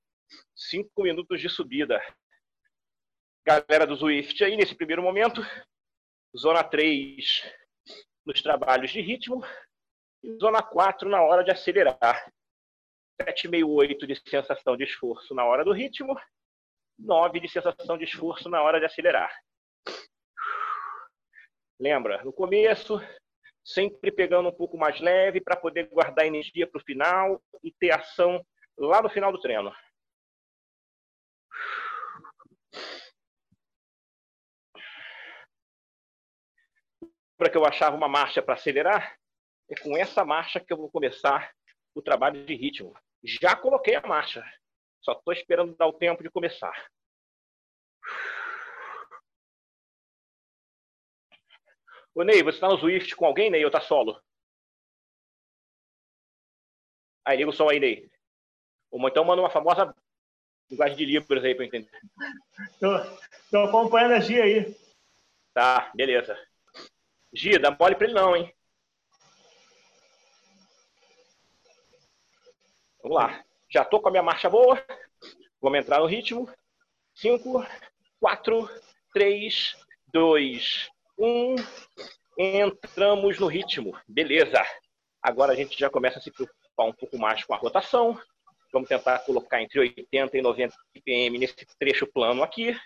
cinco 0.55 1.03
minutos 1.03 1.41
de 1.41 1.49
subida. 1.49 2.01
Galera 3.45 3.85
do 3.85 3.97
Zwift 3.97 4.43
aí, 4.45 4.57
nesse 4.57 4.75
primeiro 4.75 5.03
momento. 5.03 5.43
Zona 6.37 6.63
3 6.63 7.53
nos 8.25 8.41
trabalhos 8.41 8.91
de 8.93 9.01
ritmo. 9.01 9.45
E 10.23 10.37
zona 10.37 10.63
4 10.63 11.09
na 11.09 11.21
hora 11.21 11.43
de 11.43 11.51
acelerar. 11.51 12.33
7,5, 13.21 14.07
de 14.07 14.31
sensação 14.31 14.77
de 14.77 14.85
esforço 14.85 15.35
na 15.35 15.45
hora 15.45 15.65
do 15.65 15.73
ritmo. 15.73 16.17
9 16.97 17.41
de 17.41 17.49
sensação 17.49 17.99
de 17.99 18.05
esforço 18.05 18.49
na 18.49 18.63
hora 18.63 18.79
de 18.79 18.87
acelerar. 18.87 19.37
Lembra, 21.81 22.23
no 22.23 22.33
começo, 22.33 23.01
sempre 23.65 24.11
pegando 24.11 24.49
um 24.49 24.53
pouco 24.53 24.77
mais 24.77 25.01
leve 25.01 25.41
para 25.41 25.57
poder 25.57 25.89
guardar 25.89 26.27
energia 26.27 26.67
para 26.67 26.81
o 26.81 26.85
final 26.85 27.43
e 27.63 27.71
ter 27.71 27.93
ação 27.93 28.45
lá 28.77 29.01
no 29.03 29.11
final 29.11 29.31
do 29.31 29.41
treino. 29.41 29.73
Para 37.37 37.51
que 37.51 37.57
eu 37.57 37.65
achava 37.65 37.97
uma 37.97 38.09
marcha 38.09 38.41
para 38.43 38.55
acelerar, 38.55 39.17
é 39.69 39.75
com 39.81 39.97
essa 39.97 40.25
marcha 40.25 40.61
que 40.61 40.73
eu 40.73 40.77
vou 40.77 40.91
começar 40.91 41.53
o 41.95 42.03
trabalho 42.03 42.45
de 42.45 42.55
ritmo. 42.55 42.95
Já 43.25 43.57
coloquei 43.57 43.95
a 43.95 44.07
marcha. 44.07 44.45
Só 45.01 45.15
tô 45.15 45.33
esperando 45.33 45.77
dar 45.77 45.87
o 45.87 45.93
tempo 45.93 46.23
de 46.23 46.31
começar. 46.31 46.73
Ô, 52.15 52.23
Ney, 52.23 52.43
você 52.43 52.61
tá 52.61 52.69
no 52.69 52.79
Swift 52.79 53.17
com 53.17 53.25
alguém, 53.25 53.51
Ney, 53.51 53.65
ou 53.65 53.71
tá 53.71 53.81
solo? 53.81 54.21
Aí, 57.25 57.37
liga 57.37 57.51
o 57.51 57.53
som 57.53 57.69
aí, 57.69 57.81
Ney. 57.81 58.11
Ou 58.91 59.09
então 59.09 59.25
manda 59.25 59.41
uma 59.41 59.51
famosa 59.51 59.95
linguagem 60.71 60.97
de 60.97 61.05
Libras 61.07 61.43
aí 61.45 61.55
pra 61.55 61.65
eu 61.65 61.69
entender. 61.69 61.91
Tô, 62.79 62.89
tô 63.51 63.59
acompanhando 63.65 64.15
a 64.15 64.21
Gia 64.21 64.45
aí. 64.45 64.77
Tá, 65.55 65.91
beleza. 65.95 66.37
Gia, 67.33 67.59
dá 67.59 67.71
mole 67.71 67.95
pra 67.95 68.07
ele 68.07 68.15
não, 68.15 68.37
hein? 68.37 68.55
Vamos 73.03 73.17
lá. 73.17 73.45
Já 73.71 73.85
tô 73.85 74.01
com 74.01 74.09
a 74.09 74.11
minha 74.11 74.23
marcha 74.23 74.51
boa. 74.51 74.85
Vamos 75.61 75.79
entrar 75.79 76.01
no 76.01 76.07
ritmo. 76.07 76.53
5, 77.15 77.67
4, 78.21 78.69
3, 79.13 79.77
2, 80.13 80.91
1. 81.23 81.55
Entramos 82.37 83.39
no 83.39 83.47
ritmo. 83.47 83.97
Beleza. 84.09 84.61
Agora 85.23 85.53
a 85.53 85.55
gente 85.55 85.79
já 85.79 85.89
começa 85.89 86.19
a 86.19 86.23
se 86.23 86.33
preocupar 86.33 86.87
um 86.87 86.93
pouco 86.93 87.17
mais 87.17 87.45
com 87.45 87.55
a 87.55 87.57
rotação. 87.57 88.21
Vamos 88.73 88.89
tentar 88.89 89.21
colocar 89.21 89.63
entre 89.63 89.79
80 89.79 90.37
e 90.37 90.43
90 90.43 90.75
ppm 90.93 91.39
nesse 91.39 91.55
trecho 91.79 92.07
plano 92.09 92.43
aqui. 92.43 92.77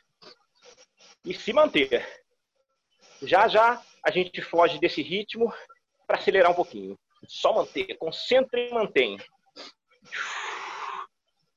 E 1.24 1.32
se 1.32 1.52
manter. 1.52 2.06
Já 3.22 3.48
já 3.48 3.82
a 4.02 4.10
gente 4.10 4.42
foge 4.42 4.78
desse 4.78 5.00
ritmo 5.00 5.50
para 6.06 6.18
acelerar 6.18 6.50
um 6.50 6.54
pouquinho. 6.54 6.98
Só 7.26 7.54
manter. 7.54 7.96
Concentre 7.96 8.68
e 8.68 8.74
mantém. 8.74 9.16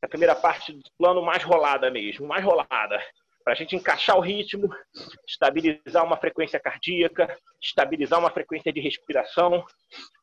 A 0.02 0.08
primeira 0.08 0.34
parte 0.34 0.72
do 0.72 0.90
plano 0.98 1.22
mais 1.22 1.44
rolada 1.44 1.92
mesmo, 1.92 2.26
mais 2.26 2.44
rolada. 2.44 3.04
Para 3.50 3.56
a 3.56 3.58
gente 3.58 3.76
encaixar 3.76 4.16
o 4.16 4.22
ritmo, 4.22 4.70
estabilizar 5.28 6.06
uma 6.06 6.18
frequência 6.18 6.60
cardíaca, 6.60 7.36
estabilizar 7.60 8.20
uma 8.20 8.30
frequência 8.30 8.72
de 8.72 8.80
respiração, 8.80 9.66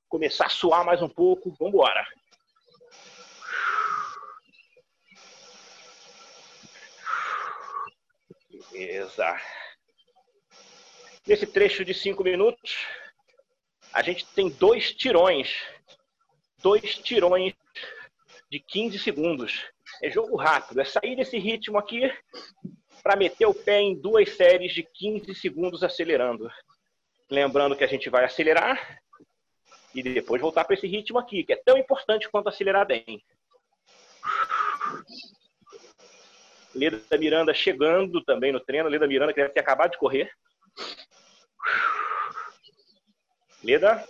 começar 0.09 0.47
a 0.47 0.49
suar 0.49 0.85
mais 0.85 1.03
um 1.03 1.09
pouco. 1.09 1.53
Vamos 1.59 1.75
embora. 1.75 2.07
Beleza. 8.71 9.37
Nesse 11.27 11.49
trecho 11.49 11.85
de 11.85 11.95
cinco 11.95 12.23
minutos, 12.23 12.87
a 13.93 14.03
gente 14.03 14.25
tem 14.37 14.51
dois 14.51 14.95
tirões. 14.95 15.53
Dois 16.63 16.95
tirões 16.95 17.55
de 18.49 18.61
15 18.61 19.01
segundos. 19.01 19.69
É 20.01 20.09
jogo 20.09 20.37
rápido, 20.37 20.81
é 20.81 20.85
sair 20.85 21.17
desse 21.17 21.39
ritmo 21.39 21.77
aqui 21.77 22.09
para 23.07 23.15
meter 23.15 23.47
o 23.47 23.55
pé 23.55 23.81
em 23.81 23.95
duas 23.95 24.31
séries 24.31 24.75
de 24.75 24.83
15 24.83 25.33
segundos 25.37 25.85
acelerando. 25.85 26.51
Lembrando 27.31 27.77
que 27.77 27.85
a 27.85 27.87
gente 27.87 28.11
vai 28.11 28.25
acelerar 28.25 29.01
e 29.95 30.03
depois 30.03 30.43
voltar 30.43 30.65
para 30.65 30.75
esse 30.75 30.89
ritmo 30.89 31.17
aqui, 31.17 31.45
que 31.45 31.53
é 31.53 31.63
tão 31.65 31.79
importante 31.79 32.29
quanto 32.29 32.49
acelerar 32.49 32.85
bem. 32.85 33.25
Leda 36.75 37.17
Miranda 37.17 37.55
chegando 37.55 38.25
também 38.25 38.51
no 38.51 38.59
treino. 38.59 38.89
Leda 38.89 39.07
Miranda 39.07 39.33
que 39.33 39.41
deve 39.41 39.55
ter 39.55 39.61
acabado 39.61 39.93
de 39.93 39.99
correr. 39.99 40.29
Leda. 43.63 44.05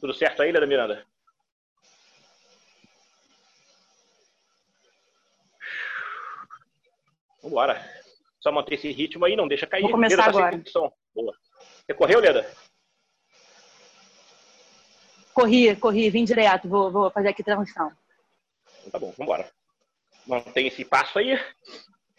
Tudo 0.00 0.14
certo 0.14 0.42
aí, 0.42 0.52
Leda 0.52 0.66
Miranda? 0.66 1.04
Vambora. 7.42 7.84
Só 8.40 8.52
manter 8.52 8.74
esse 8.74 8.90
ritmo 8.92 9.24
aí, 9.24 9.34
não 9.34 9.48
deixa 9.48 9.66
cair. 9.66 9.82
Vou 9.82 9.92
começar 9.92 10.16
Leda, 10.16 10.32
tá 10.32 10.38
agora. 10.38 10.56
condição. 10.56 10.92
Boa. 11.14 11.34
Você 11.84 11.94
correu, 11.94 12.20
Leda? 12.20 12.48
Corri, 15.34 15.74
corri, 15.76 16.10
vim 16.10 16.24
direto. 16.24 16.68
Vou, 16.68 16.90
vou 16.90 17.10
fazer 17.10 17.28
aqui 17.28 17.42
transmissão. 17.42 17.92
Então 18.80 18.90
tá 18.90 18.98
bom, 18.98 19.12
vambora. 19.16 19.50
Mantém 20.26 20.66
esse 20.66 20.84
passo 20.84 21.18
aí. 21.18 21.38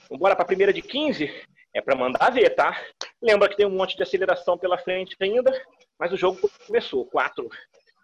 Vambora 0.10 0.36
para 0.36 0.44
a 0.44 0.48
primeira 0.48 0.74
de 0.74 0.82
15. 0.82 1.30
É 1.74 1.82
para 1.82 1.96
mandar 1.96 2.32
ver, 2.32 2.50
tá? 2.52 2.76
Lembra 3.22 3.48
que 3.48 3.56
tem 3.56 3.66
um 3.66 3.78
monte 3.78 3.96
de 3.96 4.04
aceleração 4.04 4.58
pela 4.58 4.78
frente 4.78 5.16
ainda, 5.20 5.52
mas 6.00 6.14
o 6.14 6.18
jogo 6.18 6.50
começou. 6.66 7.06
4, 7.06 7.50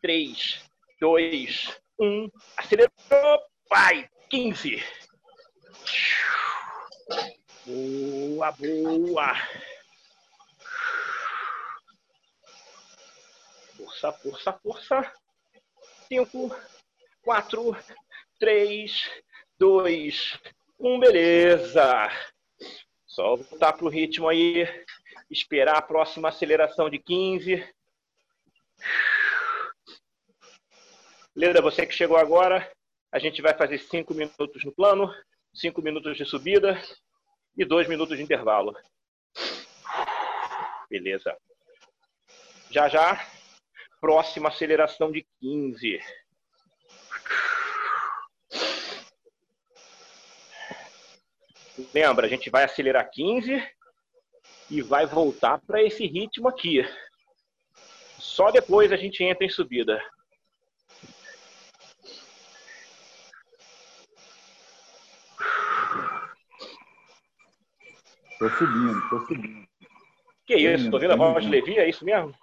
3, 0.01 0.61
2, 0.99 1.79
1. 1.99 2.29
Acelerou. 2.57 2.91
Vai! 3.69 4.09
15. 4.29 4.83
Boa, 7.65 8.51
boa. 8.51 9.33
Força, 13.77 14.11
força, 14.11 14.53
força. 14.53 15.13
5, 16.09 16.55
4, 17.23 17.77
3, 18.39 19.09
2, 19.57 20.39
1. 20.79 20.99
Beleza. 20.99 22.11
Só 23.05 23.37
voltar 23.37 23.73
pro 23.73 23.87
ritmo 23.87 24.27
aí. 24.27 24.67
Esperar 25.31 25.77
a 25.77 25.81
próxima 25.81 26.29
aceleração 26.29 26.89
de 26.89 26.99
15. 26.99 27.75
Leda, 31.35 31.61
você 31.61 31.85
que 31.85 31.93
chegou 31.93 32.17
agora, 32.17 32.71
a 33.11 33.19
gente 33.19 33.41
vai 33.41 33.53
fazer 33.53 33.77
5 33.77 34.13
minutos 34.13 34.63
no 34.63 34.71
plano, 34.71 35.13
5 35.53 35.81
minutos 35.81 36.17
de 36.17 36.25
subida 36.25 36.81
e 37.57 37.65
2 37.65 37.87
minutos 37.87 38.17
de 38.17 38.23
intervalo. 38.23 38.75
Beleza. 40.89 41.35
Já 42.69 42.87
já, 42.87 43.25
próxima 43.99 44.49
aceleração 44.49 45.11
de 45.11 45.25
15. 45.39 45.99
Lembra, 51.93 52.27
a 52.27 52.29
gente 52.29 52.49
vai 52.49 52.63
acelerar 52.63 53.09
15 53.11 53.61
e 54.69 54.81
vai 54.81 55.05
voltar 55.05 55.59
para 55.65 55.83
esse 55.83 56.05
ritmo 56.05 56.47
aqui. 56.47 56.81
Só 58.25 58.51
depois 58.51 58.91
a 58.91 58.97
gente 58.97 59.23
entra 59.23 59.45
em 59.45 59.49
subida. 59.49 60.01
Tô 68.39 68.49
subindo, 68.49 69.09
tô 69.09 69.19
subindo. 69.27 69.65
Que 70.45 70.55
isso? 70.55 70.91
Tô 70.91 70.99
vendo 70.99 71.13
a 71.13 71.15
voz 71.15 71.43
de 71.43 71.49
Levi, 71.49 71.77
é 71.77 71.87
isso 71.87 72.03
mesmo? 72.03 72.33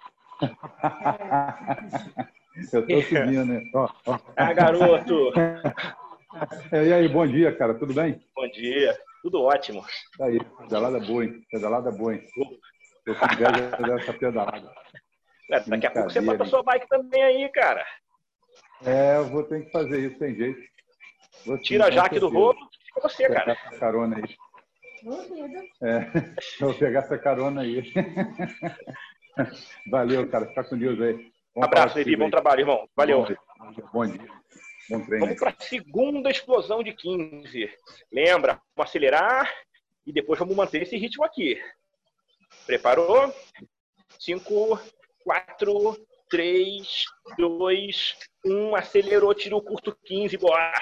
Eu 2.71 2.87
tô 2.87 3.01
subindo, 3.01 3.45
né? 3.45 3.61
Ó, 3.73 3.89
ó. 4.05 4.19
Ah, 4.37 4.53
garoto! 4.53 5.33
É, 6.71 6.87
E 6.87 6.93
aí, 6.93 7.07
bom 7.07 7.27
dia, 7.27 7.55
cara. 7.55 7.73
Tudo 7.75 7.93
bem? 7.93 8.19
Bom 8.35 8.47
dia. 8.47 8.97
Tudo 9.21 9.41
ótimo. 9.41 9.85
Tá 10.17 10.25
aí, 10.25 10.39
pedalada 10.59 10.99
boa, 10.99 11.25
hein? 11.25 11.45
Pedalada 11.51 11.91
boa, 11.91 12.15
hein? 12.15 12.23
Tô 13.05 13.15
com 13.15 13.25
inveja 13.33 13.71
dessa 13.71 14.13
pedalada. 14.13 14.73
É, 15.51 15.59
Daqui 15.59 15.87
a 15.87 15.91
pouco 15.91 16.09
você 16.09 16.21
bota 16.21 16.43
a 16.43 16.45
sua 16.45 16.63
bike 16.63 16.87
também 16.87 17.23
aí, 17.23 17.49
cara. 17.49 17.85
É, 18.85 19.17
eu 19.17 19.29
vou 19.29 19.43
ter 19.43 19.65
que 19.65 19.71
fazer 19.71 19.99
isso, 19.99 20.19
tem 20.19 20.35
jeito. 20.35 20.61
Vou 21.45 21.57
sim, 21.57 21.63
Tira 21.63 21.85
a 21.85 21.91
Jaque 21.91 22.19
do 22.19 22.29
rolo 22.29 22.57
e 22.57 22.85
fica 22.85 23.01
você, 23.01 23.27
Pegar 23.27 23.45
cara. 23.45 23.51
essa 23.51 23.79
carona 23.79 24.17
aí. 24.17 24.35
Duvido. 25.03 25.63
É, 25.81 25.99
vou 26.59 26.73
pegar 26.73 26.99
essa 26.99 27.17
carona 27.17 27.61
aí. 27.61 27.83
Valeu, 29.91 30.29
cara. 30.29 30.47
Fica 30.47 30.63
com 30.63 30.77
Deus 30.77 30.99
aí. 31.01 31.31
Bom 31.55 31.63
Abraço, 31.63 31.97
Levi. 31.97 32.15
Bom 32.15 32.29
trabalho, 32.29 32.61
irmão. 32.61 32.89
Valeu. 32.95 33.21
Bom 33.21 33.25
dia. 33.25 33.37
Bom 33.93 34.07
dia. 34.07 34.27
Bom 34.89 35.05
treino. 35.05 35.25
Vamos 35.25 35.39
para 35.39 35.51
a 35.51 35.63
segunda 35.63 36.29
explosão 36.29 36.83
de 36.83 36.93
15. 36.93 37.69
Lembra? 38.11 38.61
Vamos 38.75 38.89
acelerar 38.89 39.51
e 40.05 40.11
depois 40.11 40.39
vamos 40.39 40.55
manter 40.55 40.83
esse 40.83 40.97
ritmo 40.97 41.23
aqui. 41.23 41.61
Preparou? 42.65 43.33
5, 44.19 44.79
4, 45.23 46.07
3, 46.29 47.05
2, 47.37 48.17
1. 48.45 48.75
Acelerou, 48.75 49.33
tira 49.33 49.55
o 49.55 49.61
curto 49.61 49.95
15, 50.05 50.37
bora. 50.37 50.73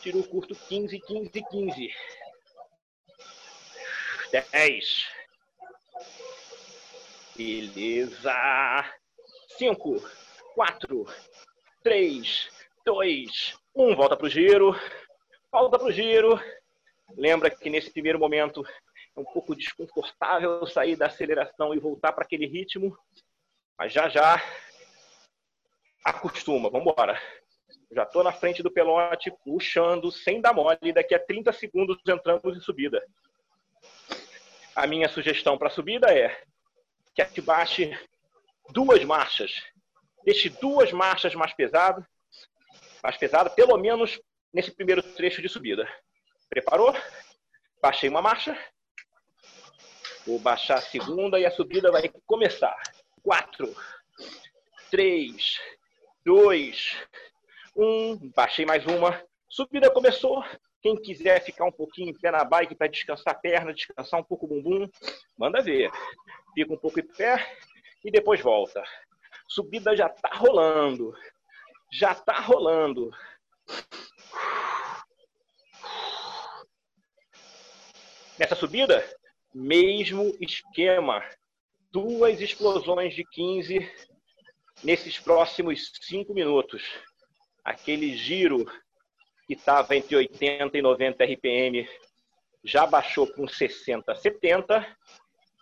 Tira 0.00 0.18
o 0.18 0.26
curto 0.26 0.54
15, 0.54 1.00
15, 1.00 1.42
15. 1.50 1.94
10. 4.30 5.08
Beleza. 7.36 8.34
5, 9.58 10.02
4, 10.54 11.06
3, 11.82 12.50
2, 12.84 13.58
1. 13.74 13.96
Volta 13.96 14.16
pro 14.16 14.28
giro. 14.28 14.74
Volta 15.50 15.78
pro 15.78 15.92
giro. 15.92 16.40
Lembra 17.16 17.50
que 17.50 17.70
nesse 17.70 17.90
primeiro 17.90 18.18
momento 18.18 18.64
É 19.16 19.20
um 19.20 19.24
pouco 19.24 19.56
desconfortável 19.56 20.64
sair 20.66 20.94
da 20.94 21.06
aceleração 21.06 21.74
e 21.74 21.78
voltar 21.78 22.12
para 22.12 22.24
aquele 22.24 22.46
ritmo, 22.46 22.96
mas 23.78 23.92
já 23.92 24.08
já 24.08 24.42
acostuma. 26.04 26.68
Vamos 26.68 26.90
embora. 26.90 27.20
Já 27.92 28.02
estou 28.02 28.22
na 28.24 28.32
frente 28.32 28.62
do 28.62 28.70
pelote, 28.70 29.32
puxando, 29.44 30.10
sem 30.10 30.40
dar 30.40 30.52
mole. 30.52 30.92
Daqui 30.92 31.14
a 31.14 31.18
30 31.18 31.52
segundos 31.52 31.98
entramos 32.06 32.56
em 32.56 32.60
subida. 32.60 33.02
A 34.74 34.86
minha 34.86 35.08
sugestão 35.08 35.56
para 35.56 35.68
a 35.68 35.70
subida 35.70 36.12
é 36.12 36.36
que 37.32 37.40
baixe 37.40 37.98
duas 38.70 39.02
marchas. 39.04 39.62
Deixe 40.24 40.48
duas 40.48 40.92
marchas 40.92 41.34
mais 41.34 41.52
pesadas, 41.54 42.04
mais 43.02 43.16
pesada, 43.16 43.50
pelo 43.50 43.76
menos 43.76 44.20
nesse 44.52 44.70
primeiro 44.70 45.02
trecho 45.02 45.40
de 45.40 45.48
subida. 45.48 45.88
Preparou? 46.48 46.94
Baixei 47.80 48.08
uma 48.08 48.22
marcha. 48.22 48.56
Vou 50.26 50.38
baixar 50.38 50.78
a 50.78 50.82
segunda 50.82 51.40
e 51.40 51.46
a 51.46 51.50
subida 51.50 51.90
vai 51.90 52.08
começar. 52.26 52.76
Quatro, 53.28 53.76
três, 54.90 55.60
dois, 56.24 56.96
um. 57.76 58.16
Baixei 58.34 58.64
mais 58.64 58.86
uma. 58.86 59.22
Subida 59.46 59.90
começou. 59.90 60.42
Quem 60.80 60.96
quiser 60.96 61.44
ficar 61.44 61.66
um 61.66 61.70
pouquinho 61.70 62.08
em 62.08 62.18
pé 62.18 62.30
na 62.30 62.42
bike 62.42 62.74
para 62.74 62.86
descansar 62.86 63.34
a 63.34 63.38
perna, 63.38 63.74
descansar 63.74 64.18
um 64.18 64.24
pouco 64.24 64.46
o 64.46 64.48
bumbum, 64.48 64.88
manda 65.36 65.60
ver. 65.60 65.90
Fica 66.54 66.72
um 66.72 66.78
pouco 66.78 67.00
em 67.00 67.06
pé 67.06 67.54
e 68.02 68.10
depois 68.10 68.40
volta. 68.40 68.82
Subida 69.46 69.94
já 69.94 70.06
está 70.06 70.30
rolando. 70.34 71.14
Já 71.92 72.12
está 72.12 72.40
rolando. 72.40 73.10
Nessa 78.38 78.54
subida, 78.54 79.04
mesmo 79.52 80.34
esquema. 80.40 81.22
Duas 81.90 82.40
explosões 82.40 83.14
de 83.14 83.24
15 83.24 83.90
nesses 84.84 85.18
próximos 85.18 85.90
cinco 86.02 86.34
minutos. 86.34 86.82
Aquele 87.64 88.14
giro 88.16 88.64
que 89.46 89.54
estava 89.54 89.96
entre 89.96 90.14
80 90.14 90.76
e 90.76 90.82
90 90.82 91.24
RPM 91.24 91.88
já 92.62 92.86
baixou 92.86 93.26
para 93.26 93.42
uns 93.42 93.56
60, 93.56 94.14
70. 94.14 94.96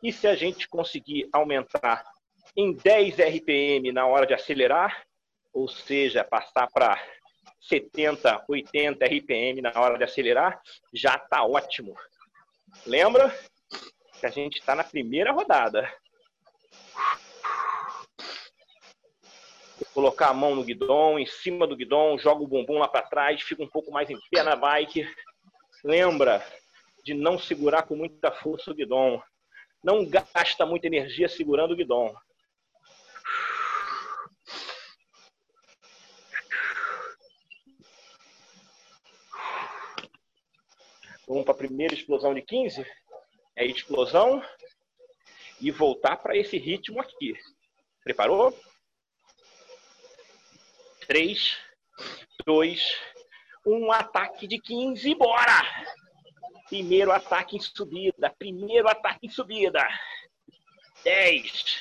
E 0.02 0.12
se 0.12 0.26
a 0.26 0.34
gente 0.34 0.68
conseguir 0.68 1.28
aumentar 1.32 2.04
em 2.56 2.72
10 2.72 3.18
RPM 3.18 3.92
na 3.92 4.06
hora 4.06 4.26
de 4.26 4.34
acelerar, 4.34 5.06
ou 5.52 5.68
seja, 5.68 6.24
passar 6.24 6.68
para 6.72 7.00
70, 7.60 8.44
80 8.48 9.04
RPM 9.04 9.62
na 9.62 9.72
hora 9.76 9.96
de 9.96 10.04
acelerar, 10.04 10.60
já 10.92 11.14
está 11.14 11.44
ótimo. 11.44 11.94
Lembra 12.84 13.32
que 14.18 14.26
a 14.26 14.30
gente 14.30 14.58
está 14.58 14.74
na 14.74 14.84
primeira 14.84 15.32
rodada. 15.32 15.88
Colocar 19.96 20.28
a 20.28 20.34
mão 20.34 20.54
no 20.54 20.62
guidão, 20.62 21.18
em 21.18 21.24
cima 21.24 21.66
do 21.66 21.74
guidão, 21.74 22.18
joga 22.18 22.42
o 22.42 22.46
bumbum 22.46 22.76
lá 22.76 22.86
para 22.86 23.06
trás, 23.06 23.40
fica 23.40 23.62
um 23.62 23.66
pouco 23.66 23.90
mais 23.90 24.10
em 24.10 24.18
pé 24.30 24.42
na 24.42 24.54
bike. 24.54 25.08
Lembra 25.82 26.46
de 27.02 27.14
não 27.14 27.38
segurar 27.38 27.84
com 27.84 27.96
muita 27.96 28.30
força 28.30 28.70
o 28.70 28.74
guidão. 28.74 29.22
Não 29.82 30.04
gasta 30.04 30.66
muita 30.66 30.86
energia 30.86 31.30
segurando 31.30 31.72
o 31.72 31.76
guidão. 31.76 32.14
Vamos 41.26 41.44
para 41.44 41.54
a 41.54 41.56
primeira 41.56 41.94
explosão 41.94 42.34
de 42.34 42.42
15. 42.42 42.86
É 43.56 43.64
explosão 43.64 44.42
e 45.58 45.70
voltar 45.70 46.18
para 46.18 46.36
esse 46.36 46.58
ritmo 46.58 47.00
aqui. 47.00 47.32
Preparou? 48.04 48.54
3, 51.06 51.56
2, 52.44 52.96
1, 53.66 53.92
ataque 53.92 54.46
de 54.46 54.58
15, 54.58 55.14
bora! 55.14 55.62
Primeiro 56.68 57.12
ataque 57.12 57.56
em 57.56 57.60
subida, 57.60 58.34
primeiro 58.38 58.88
ataque 58.88 59.26
em 59.26 59.30
subida. 59.30 59.86
10, 61.04 61.80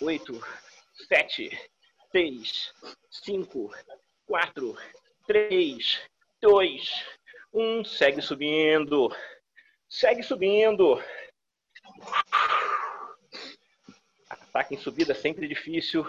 8, 0.00 0.40
7, 1.08 1.70
6, 2.10 2.74
5, 3.10 3.70
4, 4.26 4.76
3, 5.26 6.00
2, 6.40 7.06
1. 7.52 7.84
Segue 7.84 8.20
subindo. 8.20 9.14
Segue 9.88 10.22
subindo. 10.22 11.00
Ataque 14.28 14.74
em 14.74 14.78
subida 14.78 15.14
sempre 15.14 15.46
difícil. 15.46 16.04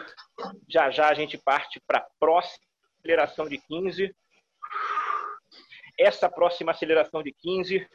Já 0.67 0.89
já 0.89 1.09
a 1.09 1.13
gente 1.13 1.37
parte 1.37 1.81
para 1.87 1.99
a 1.99 2.07
próxima 2.19 2.63
aceleração 2.99 3.47
de 3.47 3.57
15. 3.57 4.15
Essa 5.99 6.29
próxima 6.29 6.71
aceleração 6.71 7.21
de 7.21 7.31
15 7.31 7.87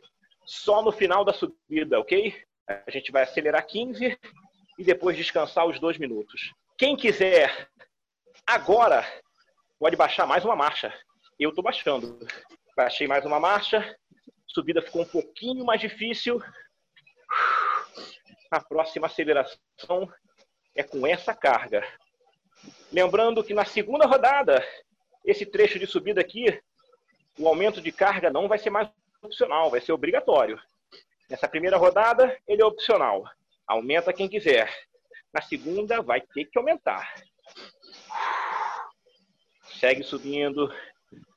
só 0.45 0.83
no 0.83 0.93
final 0.93 1.25
da 1.25 1.33
subida, 1.33 1.99
ok? 2.01 2.35
A 2.67 2.91
gente 2.91 3.13
vai 3.13 3.23
acelerar 3.23 3.67
15 3.67 4.19
e 4.79 4.85
depois 4.85 5.17
descansar 5.17 5.67
os 5.67 5.81
dois 5.81 5.99
minutos. 5.99 6.53
Quem 6.79 6.97
quiser 6.97 7.69
agora 8.47 9.05
pode 9.79 9.97
baixar 9.97 10.27
mais 10.27 10.45
uma 10.45 10.55
marcha. 10.55 10.93
Eu 11.39 11.51
estou 11.51 11.63
baixando. 11.63 12.19
Baixei 12.77 13.07
mais 13.07 13.25
uma 13.25 13.41
marcha. 13.41 13.97
Subida 14.47 14.81
ficou 14.81 15.03
um 15.03 15.09
pouquinho 15.09 15.65
mais 15.65 15.81
difícil. 15.81 16.41
A 18.51 18.61
próxima 18.61 19.07
aceleração 19.07 20.11
é 20.75 20.83
com 20.83 21.07
essa 21.07 21.35
carga. 21.35 21.83
Lembrando 22.93 23.45
que 23.45 23.55
na 23.55 23.65
segunda 23.65 24.07
rodada, 24.07 24.65
esse 25.25 25.45
trecho 25.45 25.79
de 25.79 25.87
subida 25.87 26.21
aqui, 26.21 26.47
o 27.39 27.47
aumento 27.47 27.81
de 27.81 27.93
carga 27.93 28.31
não 28.31 28.49
vai 28.49 28.59
ser 28.59 28.71
mais 28.71 28.91
opcional, 29.23 29.71
vai 29.71 29.81
ser 29.81 29.93
obrigatório. 29.93 30.61
Nessa 31.29 31.49
primeira 31.49 31.77
rodada, 31.77 32.37
ele 32.47 32.63
é 32.63 32.65
opcional. 32.65 33.25
Aumenta 33.67 34.13
quem 34.13 34.29
quiser. 34.29 34.73
Na 35.33 35.43
segunda, 35.43 36.01
vai 36.01 36.21
ter 36.21 36.47
que 36.47 36.59
aumentar. 36.59 37.15
Segue 39.79 40.03
subindo, 40.03 40.73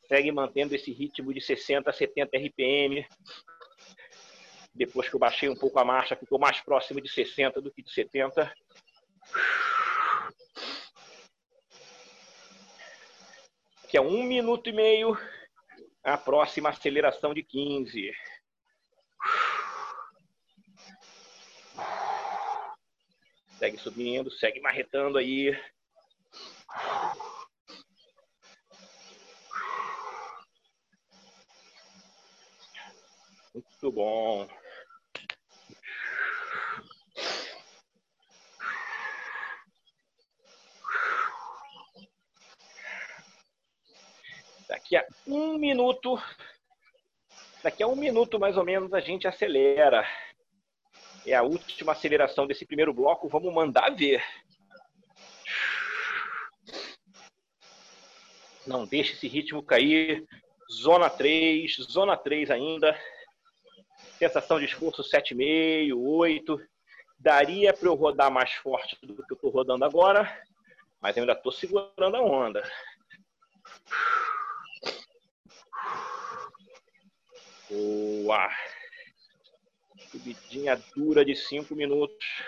segue 0.07 0.31
mantendo 0.31 0.73
esse 0.73 0.91
ritmo 0.91 1.33
de 1.33 1.41
60 1.41 1.89
a 1.89 1.93
70 1.93 2.37
RPM. 2.37 3.05
Depois 4.73 5.09
que 5.09 5.15
eu 5.15 5.19
baixei 5.19 5.49
um 5.49 5.55
pouco 5.55 5.77
a 5.77 5.85
marcha, 5.85 6.15
ficou 6.15 6.39
mais 6.39 6.61
próximo 6.61 7.01
de 7.01 7.09
60 7.09 7.61
do 7.61 7.69
que 7.69 7.83
de 7.83 7.93
70. 7.93 8.51
Que 13.91 13.97
é 13.97 14.01
um 14.01 14.23
minuto 14.23 14.69
e 14.69 14.71
meio. 14.71 15.17
A 16.01 16.17
próxima 16.17 16.69
aceleração 16.69 17.33
de 17.33 17.43
15. 17.43 18.09
Segue 23.59 23.77
subindo, 23.77 24.31
segue 24.31 24.61
marretando 24.61 25.17
aí. 25.17 25.53
Muito 33.53 33.91
bom. 33.91 34.47
Daqui 44.91 44.97
a 44.97 45.05
um 45.25 45.57
minuto, 45.57 46.21
daqui 47.63 47.81
a 47.81 47.87
um 47.87 47.95
minuto 47.95 48.37
mais 48.37 48.57
ou 48.57 48.65
menos, 48.65 48.93
a 48.93 48.99
gente 48.99 49.25
acelera 49.25 50.05
é 51.25 51.33
a 51.33 51.43
última 51.43 51.93
aceleração 51.93 52.45
desse 52.45 52.65
primeiro 52.65 52.93
bloco. 52.93 53.29
Vamos 53.29 53.53
mandar 53.53 53.95
ver. 53.95 54.21
Não 58.67 58.85
deixe 58.85 59.13
esse 59.13 59.29
ritmo 59.29 59.63
cair. 59.63 60.27
Zona 60.69 61.09
3, 61.09 61.73
zona 61.89 62.17
3 62.17 62.51
ainda. 62.51 62.99
Sensação 64.17 64.59
de 64.59 64.65
esforço 64.65 65.03
7,5, 65.03 65.95
8. 65.95 66.59
Daria 67.17 67.73
para 67.73 67.87
eu 67.87 67.95
rodar 67.95 68.29
mais 68.29 68.51
forte 68.55 68.97
do 69.03 69.25
que 69.25 69.31
eu 69.31 69.35
estou 69.35 69.51
rodando 69.51 69.85
agora, 69.85 70.43
mas 70.99 71.15
eu 71.15 71.21
ainda 71.21 71.33
estou 71.33 71.51
segurando 71.51 72.17
a 72.17 72.21
onda. 72.21 72.63
Boa. 77.71 78.49
Subidinha 80.11 80.75
dura 80.93 81.23
de 81.23 81.33
5 81.33 81.73
minutos. 81.73 82.43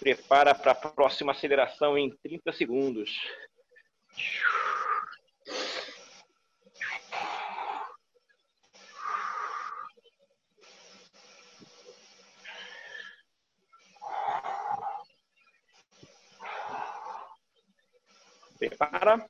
Prepara 0.00 0.54
para 0.54 0.72
a 0.72 0.74
próxima 0.74 1.32
aceleração 1.32 1.98
em 1.98 2.08
30 2.22 2.50
segundos. 2.54 3.10
Prepara. 18.58 19.28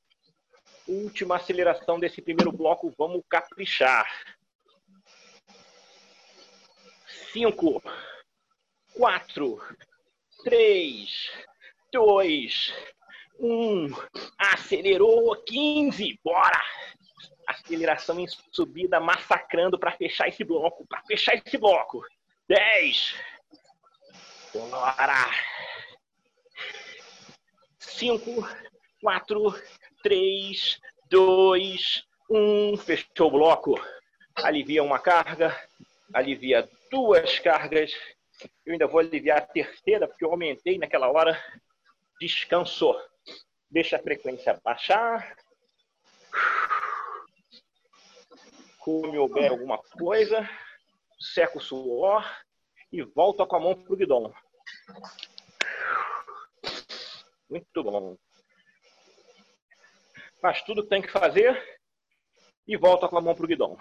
Última 0.86 1.36
aceleração 1.36 1.98
desse 1.98 2.22
primeiro 2.22 2.52
bloco. 2.52 2.94
Vamos 2.96 3.22
caprichar. 3.28 4.06
Cinco, 7.34 7.82
quatro, 8.94 9.60
três, 10.44 11.32
dois, 11.92 12.72
um. 13.40 13.88
Acelerou. 14.38 15.34
15. 15.42 16.20
Bora! 16.22 16.62
Aceleração 17.44 18.20
em 18.20 18.28
subida, 18.52 19.00
massacrando 19.00 19.76
para 19.76 19.90
fechar 19.96 20.28
esse 20.28 20.44
bloco. 20.44 20.86
Para 20.86 21.02
fechar 21.08 21.34
esse 21.34 21.58
bloco. 21.58 22.06
10. 22.48 23.16
Bora! 24.54 25.28
5, 27.80 28.48
4, 29.02 29.62
3, 30.04 30.80
2, 31.10 32.04
1. 32.30 32.76
Fechou 32.76 33.26
o 33.26 33.30
bloco. 33.32 33.74
Alivia 34.36 34.84
uma 34.84 35.00
carga. 35.00 35.52
Alivia 36.12 36.70
duas 36.94 37.40
cargas. 37.40 37.92
Eu 38.64 38.72
ainda 38.72 38.86
vou 38.86 39.00
aliviar 39.00 39.38
a 39.38 39.46
terceira, 39.46 40.06
porque 40.06 40.24
eu 40.24 40.30
aumentei 40.30 40.78
naquela 40.78 41.10
hora. 41.10 41.36
Descansou. 42.20 42.96
Deixa 43.68 43.96
a 43.96 44.02
frequência 44.02 44.60
baixar. 44.62 45.36
Come 48.78 49.18
ou 49.18 49.28
bebe 49.28 49.48
alguma 49.48 49.78
coisa. 49.78 50.48
Seca 51.18 51.58
o 51.58 51.60
suor. 51.60 52.24
E 52.92 53.02
volta 53.02 53.44
com 53.44 53.56
a 53.56 53.60
mão 53.60 53.74
pro 53.74 53.96
guidão. 53.96 54.32
Muito 57.50 57.82
bom. 57.82 58.16
Faz 60.40 60.62
tudo 60.62 60.84
que 60.84 60.90
tem 60.90 61.02
que 61.02 61.10
fazer 61.10 61.80
e 62.68 62.76
volta 62.76 63.08
com 63.08 63.18
a 63.18 63.20
mão 63.20 63.34
pro 63.34 63.48
guidão. 63.48 63.76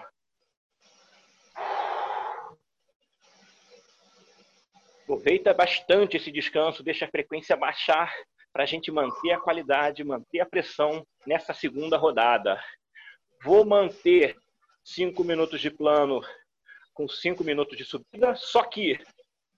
Aproveita 5.03 5.53
bastante 5.53 6.15
esse 6.15 6.31
descanso, 6.31 6.81
deixa 6.81 7.03
a 7.03 7.09
frequência 7.09 7.57
baixar 7.57 8.09
para 8.53 8.63
a 8.63 8.65
gente 8.65 8.89
manter 8.89 9.31
a 9.31 9.39
qualidade, 9.39 10.01
manter 10.01 10.39
a 10.39 10.45
pressão 10.45 11.05
nessa 11.27 11.53
segunda 11.53 11.97
rodada. 11.97 12.57
Vou 13.43 13.65
manter 13.65 14.37
cinco 14.81 15.25
minutos 15.25 15.59
de 15.59 15.69
plano 15.69 16.21
com 16.93 17.05
cinco 17.09 17.43
minutos 17.43 17.77
de 17.77 17.83
subida, 17.83 18.33
só 18.35 18.63
que 18.63 18.97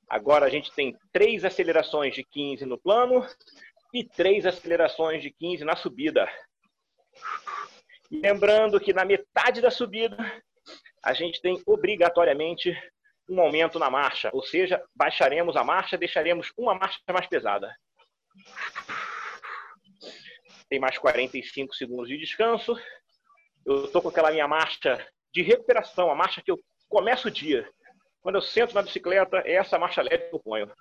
agora 0.10 0.48
a 0.48 0.50
gente 0.50 0.72
tem 0.72 0.98
três 1.14 1.46
acelerações 1.46 2.16
de 2.16 2.24
15 2.24 2.66
no 2.66 2.80
plano 2.80 3.24
e 3.94 4.04
três 4.04 4.48
acelerações 4.48 5.22
de 5.22 5.30
15 5.30 5.64
na 5.64 5.76
subida. 5.76 6.28
E 8.10 8.18
lembrando 8.18 8.80
que 8.80 8.94
na 8.94 9.06
metade 9.06 9.62
da 9.62 9.70
subida 9.70 10.18
a 11.04 11.14
gente 11.14 11.40
tem 11.40 11.62
obrigatoriamente 11.68 12.76
um 13.28 13.40
aumento 13.40 13.80
na 13.80 13.90
marcha, 13.90 14.30
ou 14.34 14.44
seja, 14.44 14.84
baixaremos 14.96 15.56
a 15.56 15.64
marcha, 15.64 15.98
deixaremos 15.98 16.52
uma 16.58 16.76
marcha 16.76 17.00
mais 17.12 17.28
pesada. 17.28 17.76
Tem 20.70 20.80
mais 20.80 20.98
45 20.98 21.74
segundos 21.76 22.08
de 22.08 22.18
descanso. 22.18 22.80
Eu 23.66 23.86
estou 23.86 24.02
com 24.02 24.10
aquela 24.10 24.32
minha 24.32 24.48
marcha 24.48 25.06
de 25.34 25.42
recuperação, 25.42 26.12
a 26.12 26.16
marcha 26.16 26.42
que 26.42 26.52
eu 26.52 26.60
começo 26.88 27.28
o 27.28 27.32
dia. 27.32 27.70
Quando 28.22 28.36
eu 28.36 28.42
sento 28.42 28.74
na 28.74 28.82
bicicleta, 28.82 29.38
é 29.46 29.54
essa 29.54 29.78
marcha 29.78 30.02
leve 30.02 30.30
que 30.30 30.36
eu 30.36 30.40
ponho. 30.40 30.72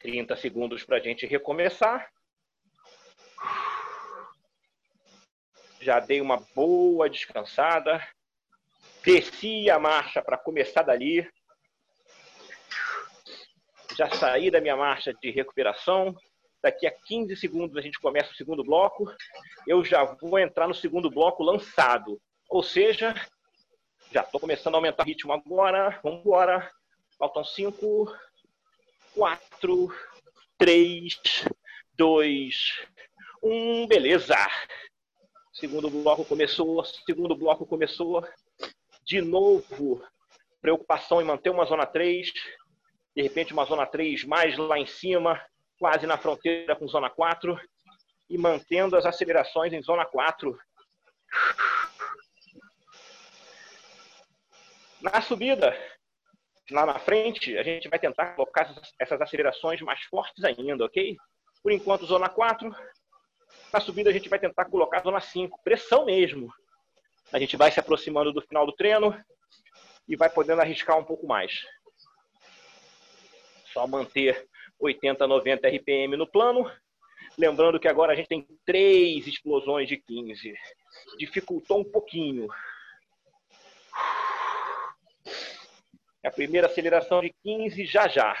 Trinta 0.00 0.36
segundos 0.36 0.82
para 0.82 0.96
a 0.96 1.00
gente 1.00 1.26
recomeçar. 1.26 2.10
Já 5.82 5.98
dei 5.98 6.20
uma 6.20 6.36
boa 6.54 7.10
descansada. 7.10 8.00
Desci 9.04 9.68
a 9.68 9.80
marcha 9.80 10.22
para 10.22 10.38
começar 10.38 10.82
dali. 10.82 11.28
Já 13.96 14.08
saí 14.10 14.48
da 14.48 14.60
minha 14.60 14.76
marcha 14.76 15.12
de 15.12 15.32
recuperação. 15.32 16.14
Daqui 16.62 16.86
a 16.86 16.90
15 16.92 17.34
segundos 17.34 17.76
a 17.76 17.80
gente 17.80 17.98
começa 17.98 18.30
o 18.30 18.36
segundo 18.36 18.62
bloco. 18.62 19.12
Eu 19.66 19.84
já 19.84 20.04
vou 20.04 20.38
entrar 20.38 20.68
no 20.68 20.74
segundo 20.74 21.10
bloco 21.10 21.42
lançado. 21.42 22.22
Ou 22.48 22.62
seja, 22.62 23.12
já 24.12 24.20
estou 24.20 24.38
começando 24.40 24.76
a 24.76 24.78
aumentar 24.78 25.02
o 25.02 25.06
ritmo 25.06 25.32
agora. 25.32 25.98
Vamos 26.04 26.20
embora. 26.20 26.70
Faltam 27.18 27.44
5, 27.44 28.16
4, 29.16 29.96
3, 30.56 31.20
2, 31.96 32.86
1. 33.42 33.86
Beleza. 33.88 34.36
Segundo 35.52 35.90
bloco 35.90 36.24
começou. 36.24 36.84
Segundo 36.84 37.36
bloco 37.36 37.66
começou. 37.66 38.26
De 39.04 39.20
novo, 39.20 40.02
preocupação 40.60 41.20
em 41.20 41.24
manter 41.24 41.50
uma 41.50 41.64
zona 41.64 41.86
3. 41.86 42.32
De 43.14 43.22
repente, 43.22 43.52
uma 43.52 43.64
zona 43.64 43.86
3 43.86 44.24
mais 44.24 44.56
lá 44.56 44.78
em 44.78 44.86
cima 44.86 45.40
quase 45.78 46.06
na 46.06 46.16
fronteira 46.16 46.76
com 46.76 46.86
zona 46.86 47.10
4 47.10 47.60
e 48.30 48.38
mantendo 48.38 48.96
as 48.96 49.04
acelerações 49.04 49.72
em 49.72 49.82
zona 49.82 50.06
4. 50.06 50.56
Na 55.00 55.20
subida, 55.20 55.76
lá 56.70 56.86
na 56.86 57.00
frente, 57.00 57.58
a 57.58 57.64
gente 57.64 57.88
vai 57.88 57.98
tentar 57.98 58.36
colocar 58.36 58.72
essas 58.98 59.20
acelerações 59.20 59.80
mais 59.82 60.00
fortes 60.04 60.44
ainda, 60.44 60.84
ok? 60.84 61.16
Por 61.62 61.72
enquanto, 61.72 62.06
zona 62.06 62.28
4. 62.28 62.72
Na 63.72 63.80
subida, 63.80 64.10
a 64.10 64.12
gente 64.12 64.28
vai 64.28 64.38
tentar 64.38 64.66
colocar 64.66 65.02
zona 65.02 65.20
5. 65.20 65.60
Pressão 65.64 66.04
mesmo. 66.04 66.52
A 67.32 67.38
gente 67.38 67.56
vai 67.56 67.70
se 67.70 67.80
aproximando 67.80 68.32
do 68.32 68.42
final 68.42 68.66
do 68.66 68.72
treino 68.72 69.16
e 70.06 70.14
vai 70.16 70.28
podendo 70.28 70.60
arriscar 70.60 70.98
um 70.98 71.04
pouco 71.04 71.26
mais. 71.26 71.64
Só 73.72 73.86
manter 73.86 74.46
80, 74.78 75.26
90 75.26 75.68
RPM 75.68 76.16
no 76.16 76.26
plano. 76.26 76.70
Lembrando 77.38 77.80
que 77.80 77.88
agora 77.88 78.12
a 78.12 78.14
gente 78.14 78.28
tem 78.28 78.46
três 78.66 79.26
explosões 79.26 79.88
de 79.88 79.96
15. 79.96 80.54
Dificultou 81.16 81.80
um 81.80 81.84
pouquinho. 81.84 82.48
A 86.24 86.30
primeira 86.30 86.66
aceleração 86.66 87.22
de 87.22 87.34
15 87.42 87.86
já 87.86 88.06
já. 88.06 88.36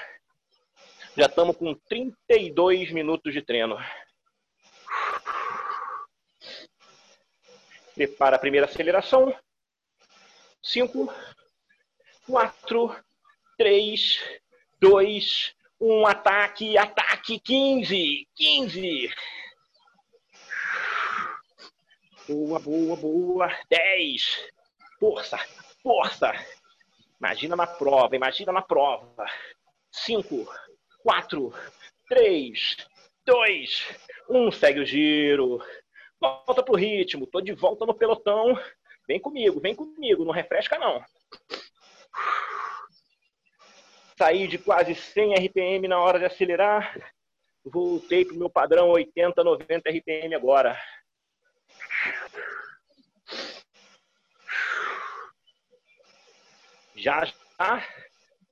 Já 1.16 1.26
estamos 1.26 1.56
com 1.56 1.74
32 1.88 2.92
minutos 2.92 3.32
de 3.32 3.42
treino. 3.42 3.78
Prepara 7.94 8.36
a 8.36 8.38
primeira 8.38 8.66
aceleração. 8.66 9.34
5, 10.62 11.12
4, 12.26 12.96
3, 13.58 14.20
2, 14.80 15.54
um 15.80 16.06
ataque, 16.06 16.78
ataque 16.78 17.38
15, 17.40 18.28
15. 18.34 19.14
Boa, 22.28 22.58
boa, 22.60 22.96
boa. 22.96 23.52
10. 23.68 24.48
Força, 24.98 25.38
força. 25.82 26.32
Imagina 27.18 27.56
na 27.56 27.66
prova, 27.66 28.16
imagina 28.16 28.52
na 28.52 28.62
prova. 28.62 29.26
5, 29.90 30.48
4, 31.02 31.52
3, 32.08 32.76
2, 33.26 33.96
1. 34.30 34.52
Segue 34.52 34.80
o 34.80 34.86
giro. 34.86 35.60
Volta 36.22 36.62
pro 36.62 36.76
ritmo. 36.76 37.26
Tô 37.26 37.40
de 37.40 37.52
volta 37.52 37.84
no 37.84 37.92
pelotão. 37.92 38.56
Vem 39.06 39.20
comigo, 39.20 39.60
vem 39.60 39.74
comigo. 39.74 40.24
Não 40.24 40.32
refresca, 40.32 40.78
não 40.78 41.04
saí 44.22 44.46
de 44.46 44.56
quase 44.56 44.94
100 44.94 45.34
RPM 45.34 45.88
na 45.88 45.98
hora 45.98 46.16
de 46.16 46.24
acelerar, 46.24 46.96
voltei 47.64 48.24
para 48.24 48.36
o 48.36 48.38
meu 48.38 48.48
padrão 48.48 48.88
80, 48.90 49.42
90 49.42 49.90
RPM 49.90 50.32
agora. 50.36 50.80
Já 56.94 57.24
já 57.24 57.84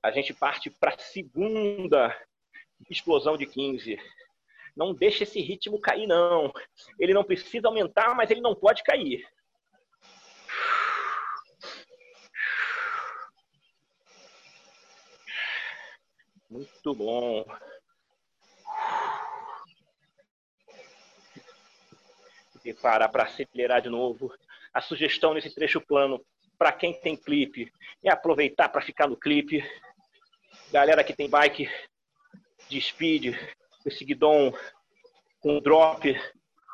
a 0.03 0.11
gente 0.11 0.33
parte 0.33 0.69
para 0.69 0.93
a 0.93 0.97
segunda 0.97 2.17
explosão 2.89 3.37
de 3.37 3.45
15. 3.45 3.97
Não 4.75 4.93
deixa 4.93 5.23
esse 5.23 5.41
ritmo 5.41 5.79
cair, 5.79 6.07
não. 6.07 6.51
Ele 6.99 7.13
não 7.13 7.23
precisa 7.23 7.67
aumentar, 7.67 8.15
mas 8.15 8.29
ele 8.31 8.41
não 8.41 8.55
pode 8.55 8.83
cair. 8.83 9.27
Muito 16.49 16.93
bom. 16.93 17.45
Preparar 22.61 23.09
para 23.09 23.23
acelerar 23.23 23.81
de 23.81 23.89
novo. 23.89 24.33
A 24.73 24.81
sugestão 24.81 25.33
nesse 25.33 25.53
trecho 25.53 25.79
plano 25.79 26.23
para 26.57 26.71
quem 26.71 26.93
tem 26.93 27.15
clipe 27.15 27.71
é 28.03 28.09
aproveitar 28.11 28.69
para 28.69 28.81
ficar 28.81 29.07
no 29.07 29.17
clipe. 29.17 29.63
Galera 30.71 31.03
que 31.03 31.13
tem 31.13 31.29
bike, 31.29 31.69
de 32.69 32.81
speed, 32.81 33.35
esse 33.85 34.05
guidon 34.05 34.53
com 35.39 35.59
drop. 35.59 36.15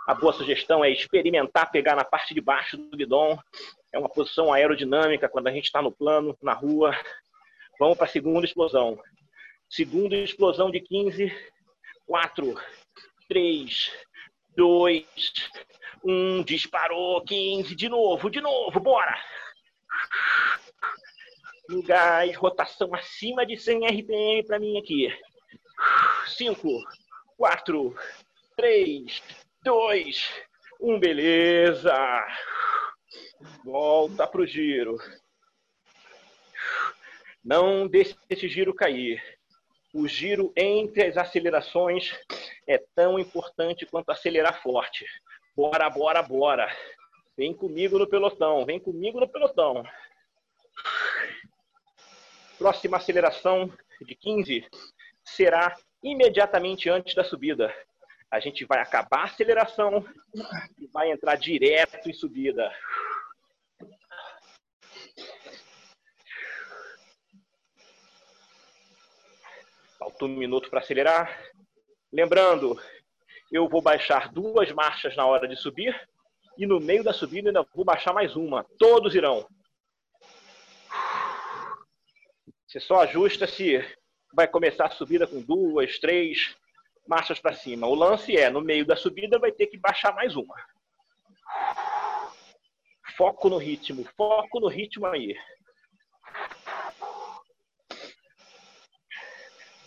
A 0.07 0.13
boa 0.13 0.31
sugestão 0.31 0.83
é 0.83 0.89
experimentar 0.89 1.71
pegar 1.71 1.95
na 1.95 2.03
parte 2.03 2.33
de 2.33 2.41
baixo 2.41 2.77
do 2.77 2.95
guidon. 2.95 3.37
É 3.91 3.99
uma 3.99 4.09
posição 4.09 4.53
aerodinâmica 4.53 5.27
quando 5.27 5.47
a 5.47 5.51
gente 5.51 5.65
está 5.65 5.81
no 5.81 5.91
plano, 5.91 6.37
na 6.41 6.53
rua. 6.53 6.95
Vamos 7.79 7.97
para 7.97 8.05
a 8.05 8.09
segunda 8.09 8.45
explosão. 8.45 8.99
Segunda 9.69 10.15
explosão 10.15 10.71
de 10.71 10.79
15. 10.79 11.31
4, 12.05 12.55
3, 13.27 13.91
2, 14.55 15.05
1. 16.03 16.43
Disparou. 16.43 17.21
15. 17.21 17.75
De 17.75 17.89
novo, 17.89 18.29
de 18.29 18.39
novo. 18.39 18.79
Bora. 18.79 19.17
No 21.69 21.83
gás, 21.83 22.33
rotação 22.37 22.93
acima 22.95 23.45
de 23.45 23.57
100 23.57 23.87
RPM 23.87 24.45
para 24.45 24.57
mim 24.57 24.77
aqui. 24.77 25.13
5, 26.37 26.83
4, 27.37 27.95
3, 28.55 29.23
2, 29.63 30.29
1. 30.79 30.99
Beleza. 30.99 31.95
Volta 33.63 34.27
para 34.27 34.41
o 34.41 34.45
giro. 34.45 34.97
Não 37.43 37.87
deixe 37.87 38.15
esse 38.29 38.47
giro 38.47 38.73
cair. 38.73 39.23
O 39.93 40.07
giro 40.07 40.51
entre 40.55 41.05
as 41.05 41.17
acelerações 41.17 42.13
é 42.67 42.77
tão 42.93 43.17
importante 43.17 43.85
quanto 43.85 44.11
acelerar 44.11 44.61
forte. 44.61 45.05
Bora, 45.55 45.89
bora, 45.89 46.21
bora. 46.21 46.75
Vem 47.37 47.53
comigo 47.53 47.97
no 47.97 48.07
pelotão, 48.07 48.65
vem 48.65 48.79
comigo 48.79 49.19
no 49.19 49.29
pelotão. 49.29 49.83
Próxima 52.57 52.97
aceleração 52.97 53.71
de 54.01 54.15
15 54.15 54.67
será 55.27 55.75
imediatamente 56.01 56.89
antes 56.89 57.13
da 57.13 57.23
subida. 57.23 57.73
A 58.31 58.39
gente 58.39 58.65
vai 58.65 58.79
acabar 58.79 59.19
a 59.19 59.23
aceleração 59.23 60.05
e 60.79 60.87
vai 60.87 61.11
entrar 61.11 61.35
direto 61.35 62.09
em 62.09 62.13
subida. 62.13 62.71
Falta 69.97 70.25
um 70.25 70.29
minuto 70.29 70.69
para 70.69 70.79
acelerar. 70.79 71.41
Lembrando, 72.11 72.79
eu 73.51 73.67
vou 73.67 73.81
baixar 73.81 74.31
duas 74.31 74.71
marchas 74.71 75.15
na 75.15 75.25
hora 75.25 75.47
de 75.47 75.55
subir 75.55 75.95
e 76.57 76.65
no 76.65 76.79
meio 76.79 77.03
da 77.03 77.13
subida 77.13 77.49
ainda 77.49 77.65
vou 77.73 77.85
baixar 77.85 78.13
mais 78.13 78.35
uma. 78.35 78.65
Todos 78.77 79.15
irão. 79.15 79.47
Você 82.67 82.79
só 82.81 83.01
ajusta 83.01 83.47
se 83.47 83.79
vai 84.33 84.47
começar 84.47 84.85
a 84.85 84.91
subida 84.91 85.25
com 85.25 85.41
duas, 85.41 85.99
três 85.99 86.55
marchas 87.07 87.39
para 87.39 87.53
cima. 87.53 87.87
O 87.87 87.95
lance 87.95 88.35
é, 88.35 88.49
no 88.49 88.61
meio 88.61 88.85
da 88.85 88.95
subida 88.95 89.39
vai 89.39 89.51
ter 89.51 89.67
que 89.67 89.77
baixar 89.77 90.13
mais 90.13 90.35
uma. 90.35 90.55
Foco 93.15 93.49
no 93.49 93.57
ritmo, 93.57 94.03
foco 94.15 94.59
no 94.59 94.67
ritmo 94.67 95.05
aí. 95.07 95.35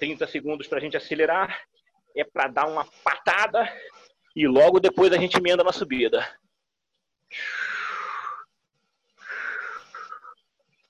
30 0.00 0.26
segundos 0.26 0.66
para 0.66 0.78
a 0.78 0.80
gente 0.80 0.96
acelerar. 0.96 1.62
É 2.16 2.24
para 2.24 2.48
dar 2.48 2.66
uma 2.66 2.84
patada 3.04 3.72
e 4.34 4.48
logo 4.48 4.80
depois 4.80 5.12
a 5.12 5.16
gente 5.16 5.36
emenda 5.36 5.62
na 5.62 5.72
subida. 5.72 6.26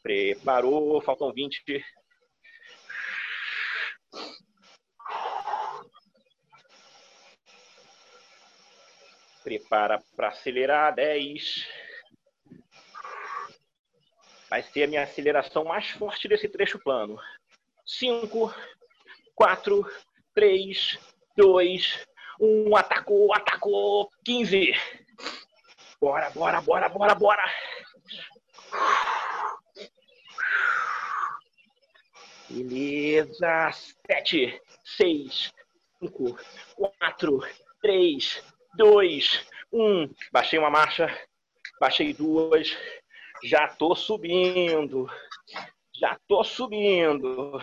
Preparou, 0.03 1.03
faltam 1.03 1.31
20. 1.31 1.85
Prepara 9.51 10.01
para 10.15 10.29
acelerar, 10.29 10.95
10. 10.95 11.67
Vai 14.49 14.63
ser 14.63 14.85
a 14.85 14.87
minha 14.87 15.03
aceleração 15.03 15.65
mais 15.65 15.91
forte 15.91 16.29
desse 16.29 16.49
trecho 16.49 16.79
plano. 16.79 17.19
5, 17.85 18.55
4, 19.35 19.91
3, 20.33 21.01
2, 21.37 22.07
1. 22.41 22.77
Atacou, 22.77 23.35
atacou. 23.35 24.09
15. 24.25 24.73
Bora, 26.01 26.31
bora, 26.31 26.61
bora, 26.61 26.89
bora, 26.89 27.15
bora. 27.17 27.53
Beleza. 32.49 33.73
7, 34.07 34.63
6, 34.85 35.53
5, 35.99 36.39
4, 36.77 37.41
3, 37.83 38.50
2, 38.75 39.47
1. 39.73 40.15
Baixei 40.33 40.59
uma 40.59 40.71
marcha. 40.71 41.09
Baixei 41.81 42.13
duas. 42.13 42.77
Já 43.45 43.69
tô 43.69 43.95
subindo. 43.95 45.11
Já 45.95 46.19
tô 46.29 46.45
subindo. 46.45 47.61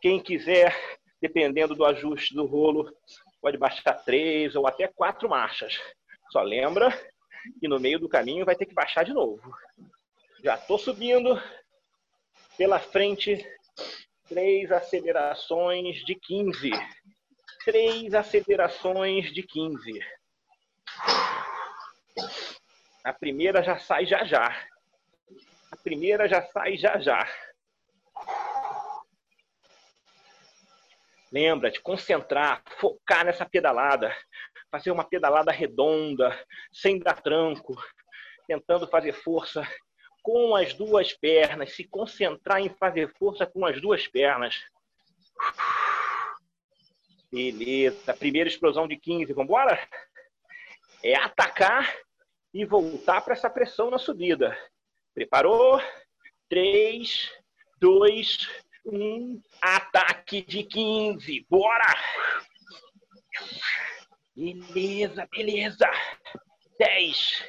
Quem 0.00 0.20
quiser, 0.20 0.76
dependendo 1.20 1.74
do 1.74 1.84
ajuste 1.84 2.34
do 2.34 2.46
rolo, 2.46 2.92
pode 3.40 3.56
baixar 3.56 3.94
três 4.04 4.54
ou 4.54 4.66
até 4.66 4.86
quatro 4.86 5.28
marchas. 5.28 5.80
Só 6.30 6.42
lembra 6.42 6.90
que 7.60 7.68
no 7.68 7.80
meio 7.80 7.98
do 7.98 8.08
caminho 8.08 8.44
vai 8.44 8.54
ter 8.54 8.66
que 8.66 8.74
baixar 8.74 9.04
de 9.04 9.12
novo. 9.12 9.40
Já 10.42 10.54
estou 10.54 10.78
subindo. 10.78 11.40
Pela 12.56 12.80
frente, 12.80 13.46
três 14.28 14.70
acelerações 14.72 16.04
de 16.04 16.14
15. 16.16 16.70
Três 17.64 18.14
acelerações 18.14 19.32
de 19.32 19.42
15. 19.42 20.00
A 23.08 23.12
primeira 23.14 23.62
já 23.62 23.78
sai 23.78 24.04
já 24.04 24.22
já. 24.22 24.68
A 25.72 25.76
primeira 25.78 26.28
já 26.28 26.42
sai 26.42 26.76
já 26.76 26.98
já. 26.98 27.26
Lembra 31.32 31.70
de 31.70 31.80
concentrar, 31.80 32.62
focar 32.78 33.24
nessa 33.24 33.46
pedalada, 33.46 34.14
fazer 34.70 34.90
uma 34.90 35.04
pedalada 35.04 35.50
redonda, 35.50 36.38
sem 36.70 36.98
dar 36.98 37.22
tranco, 37.22 37.82
tentando 38.46 38.86
fazer 38.86 39.12
força 39.12 39.66
com 40.22 40.54
as 40.54 40.74
duas 40.74 41.14
pernas, 41.14 41.74
se 41.74 41.84
concentrar 41.84 42.60
em 42.60 42.68
fazer 42.68 43.10
força 43.18 43.46
com 43.46 43.64
as 43.64 43.80
duas 43.80 44.06
pernas. 44.06 44.54
Beleza, 47.32 48.12
primeira 48.12 48.50
explosão 48.50 48.86
de 48.86 48.98
15, 48.98 49.32
vamos 49.32 49.48
embora? 49.48 49.88
É 51.02 51.14
atacar 51.14 51.90
e 52.52 52.64
voltar 52.64 53.20
para 53.20 53.34
essa 53.34 53.50
pressão 53.50 53.90
na 53.90 53.98
subida. 53.98 54.56
Preparou? 55.14 55.80
3, 56.48 57.30
2, 57.78 58.48
um 58.86 59.40
ataque 59.60 60.42
de 60.42 60.64
15. 60.64 61.46
Bora! 61.48 61.94
Beleza, 64.34 65.28
beleza. 65.30 65.90
10. 66.78 67.44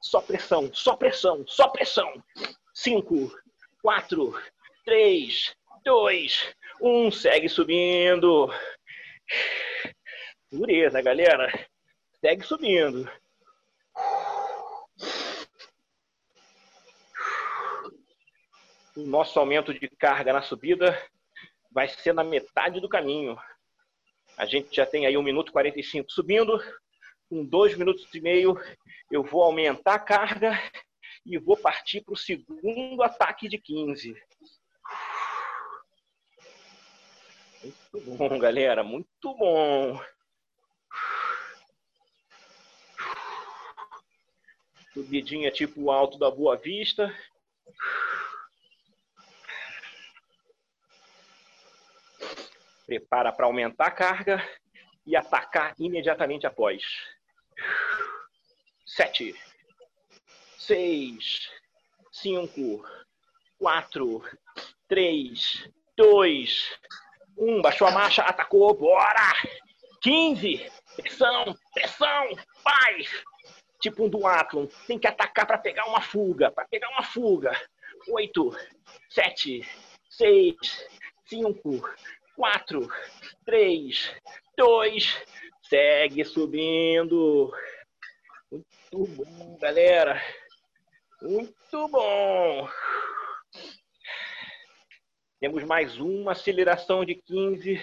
Só 0.00 0.20
pressão, 0.20 0.72
só 0.72 0.96
pressão, 0.96 1.44
só 1.46 1.68
pressão. 1.68 2.22
5, 2.74 3.34
4, 3.82 4.42
3, 4.84 5.56
2, 5.84 6.54
1. 6.80 7.10
Segue 7.10 7.48
subindo. 7.48 8.52
Dureza, 10.52 11.02
galera. 11.02 11.50
Segue 12.20 12.44
subindo. 12.44 13.10
O 18.96 19.06
nosso 19.06 19.38
aumento 19.38 19.74
de 19.74 19.88
carga 19.88 20.32
na 20.32 20.42
subida 20.42 20.98
vai 21.70 21.86
ser 21.88 22.14
na 22.14 22.24
metade 22.24 22.80
do 22.80 22.88
caminho. 22.88 23.36
A 24.36 24.46
gente 24.46 24.74
já 24.74 24.86
tem 24.86 25.06
aí 25.06 25.16
1 25.16 25.22
minuto 25.22 25.50
e 25.50 25.52
45 25.52 26.10
subindo. 26.10 26.58
Com 27.28 27.44
2 27.44 27.76
minutos 27.76 28.08
e 28.14 28.20
meio, 28.20 28.56
eu 29.10 29.22
vou 29.22 29.42
aumentar 29.42 29.94
a 29.94 29.98
carga 29.98 30.52
e 31.24 31.36
vou 31.38 31.56
partir 31.56 32.00
para 32.02 32.14
o 32.14 32.16
segundo 32.16 33.02
ataque 33.02 33.48
de 33.48 33.58
15. 33.58 34.14
Muito 37.62 38.16
bom, 38.16 38.38
galera. 38.38 38.84
Muito 38.84 39.34
bom. 39.34 40.00
Subidinha 44.94 45.50
tipo 45.50 45.90
alto 45.90 46.16
da 46.18 46.30
Boa 46.30 46.56
Vista. 46.56 47.12
Prepara 52.86 53.32
para 53.32 53.46
aumentar 53.46 53.86
a 53.86 53.90
carga 53.90 54.48
e 55.04 55.16
atacar 55.16 55.74
imediatamente 55.78 56.46
após. 56.46 56.82
Sete, 58.84 59.34
seis, 60.56 61.50
cinco, 62.12 62.84
quatro, 63.58 64.22
três, 64.88 65.68
dois, 65.96 66.78
Um, 67.38 67.60
baixou 67.60 67.86
a 67.86 67.90
marcha, 67.90 68.22
atacou, 68.22 68.72
bora! 68.72 69.34
15, 70.00 70.72
pressão, 70.96 71.54
pressão, 71.74 72.28
vai! 72.64 73.04
Tipo 73.78 74.04
um 74.04 74.08
duatlon, 74.08 74.66
tem 74.86 74.98
que 74.98 75.06
atacar 75.06 75.46
para 75.46 75.58
pegar 75.58 75.84
uma 75.86 76.00
fuga, 76.00 76.50
para 76.50 76.66
pegar 76.66 76.88
uma 76.90 77.02
fuga. 77.02 77.52
8, 78.08 78.56
7, 79.10 79.68
6, 80.08 80.88
5, 81.26 81.90
4, 82.36 82.86
3, 83.46 84.14
2, 84.56 85.26
segue 85.62 86.24
subindo. 86.24 87.50
Muito 88.52 89.06
bom, 89.14 89.58
galera. 89.58 90.20
Muito 91.22 91.88
bom. 91.88 92.68
Temos 95.40 95.64
mais 95.64 95.98
uma 95.98 96.32
aceleração 96.32 97.04
de 97.04 97.14
15 97.14 97.82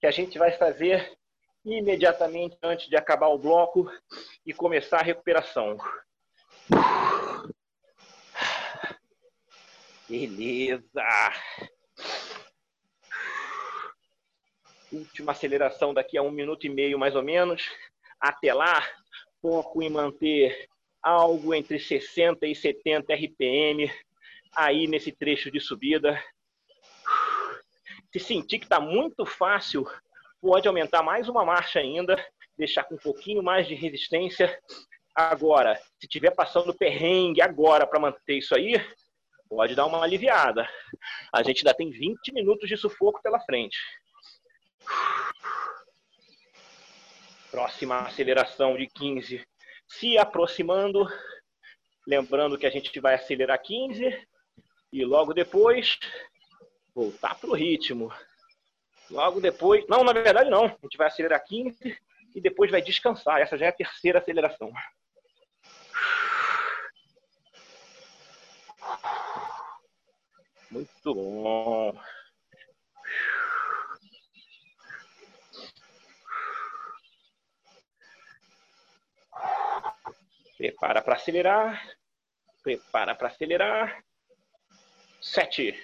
que 0.00 0.06
a 0.06 0.10
gente 0.10 0.38
vai 0.38 0.52
fazer 0.52 1.16
imediatamente 1.64 2.56
antes 2.62 2.88
de 2.88 2.96
acabar 2.96 3.28
o 3.28 3.38
bloco 3.38 3.90
e 4.46 4.52
começar 4.54 5.00
a 5.00 5.04
recuperação. 5.04 5.76
Beleza. 10.08 11.02
Última 14.94 15.32
aceleração 15.32 15.92
daqui 15.92 16.16
a 16.16 16.22
um 16.22 16.30
minuto 16.30 16.64
e 16.66 16.70
meio, 16.70 16.96
mais 16.96 17.16
ou 17.16 17.22
menos. 17.22 17.68
Até 18.20 18.54
lá, 18.54 18.86
foco 19.42 19.82
em 19.82 19.90
manter 19.90 20.68
algo 21.02 21.52
entre 21.52 21.80
60 21.80 22.46
e 22.46 22.54
70 22.54 23.12
RPM 23.12 23.92
aí 24.54 24.86
nesse 24.86 25.10
trecho 25.10 25.50
de 25.50 25.58
subida. 25.58 26.22
Se 28.12 28.20
sentir 28.20 28.60
que 28.60 28.66
está 28.66 28.78
muito 28.78 29.26
fácil, 29.26 29.84
pode 30.40 30.68
aumentar 30.68 31.02
mais 31.02 31.28
uma 31.28 31.44
marcha 31.44 31.80
ainda, 31.80 32.16
deixar 32.56 32.84
com 32.84 32.94
um 32.94 32.98
pouquinho 32.98 33.42
mais 33.42 33.66
de 33.66 33.74
resistência. 33.74 34.56
Agora, 35.12 35.74
se 35.98 36.06
estiver 36.06 36.30
passando 36.30 36.72
perrengue 36.72 37.42
agora 37.42 37.84
para 37.84 37.98
manter 37.98 38.38
isso 38.38 38.54
aí, 38.54 38.74
pode 39.48 39.74
dar 39.74 39.86
uma 39.86 40.04
aliviada. 40.04 40.68
A 41.32 41.42
gente 41.42 41.58
ainda 41.58 41.74
tem 41.74 41.90
20 41.90 42.32
minutos 42.32 42.68
de 42.68 42.76
sufoco 42.76 43.20
pela 43.20 43.40
frente. 43.40 43.76
Próxima 47.50 48.00
aceleração 48.00 48.76
de 48.76 48.86
15 48.86 49.46
se 49.86 50.18
aproximando. 50.18 51.06
Lembrando 52.06 52.58
que 52.58 52.66
a 52.66 52.70
gente 52.70 52.98
vai 53.00 53.14
acelerar 53.14 53.62
15 53.62 54.26
e 54.92 55.04
logo 55.04 55.32
depois 55.32 55.98
voltar 56.94 57.34
para 57.36 57.50
o 57.50 57.54
ritmo. 57.54 58.12
Logo 59.10 59.40
depois. 59.40 59.84
Não, 59.88 60.04
na 60.04 60.12
verdade 60.12 60.50
não. 60.50 60.64
A 60.64 60.78
gente 60.82 60.96
vai 60.96 61.06
acelerar 61.06 61.42
15 61.44 61.98
e 62.34 62.40
depois 62.40 62.70
vai 62.70 62.82
descansar. 62.82 63.40
Essa 63.40 63.56
já 63.56 63.66
é 63.66 63.68
a 63.68 63.72
terceira 63.72 64.18
aceleração. 64.18 64.72
Muito 70.70 71.14
bom. 71.14 71.94
Prepara 80.64 81.02
para 81.02 81.16
acelerar. 81.16 81.98
Prepara 82.62 83.14
para 83.14 83.28
acelerar. 83.28 84.02
Sete. 85.20 85.78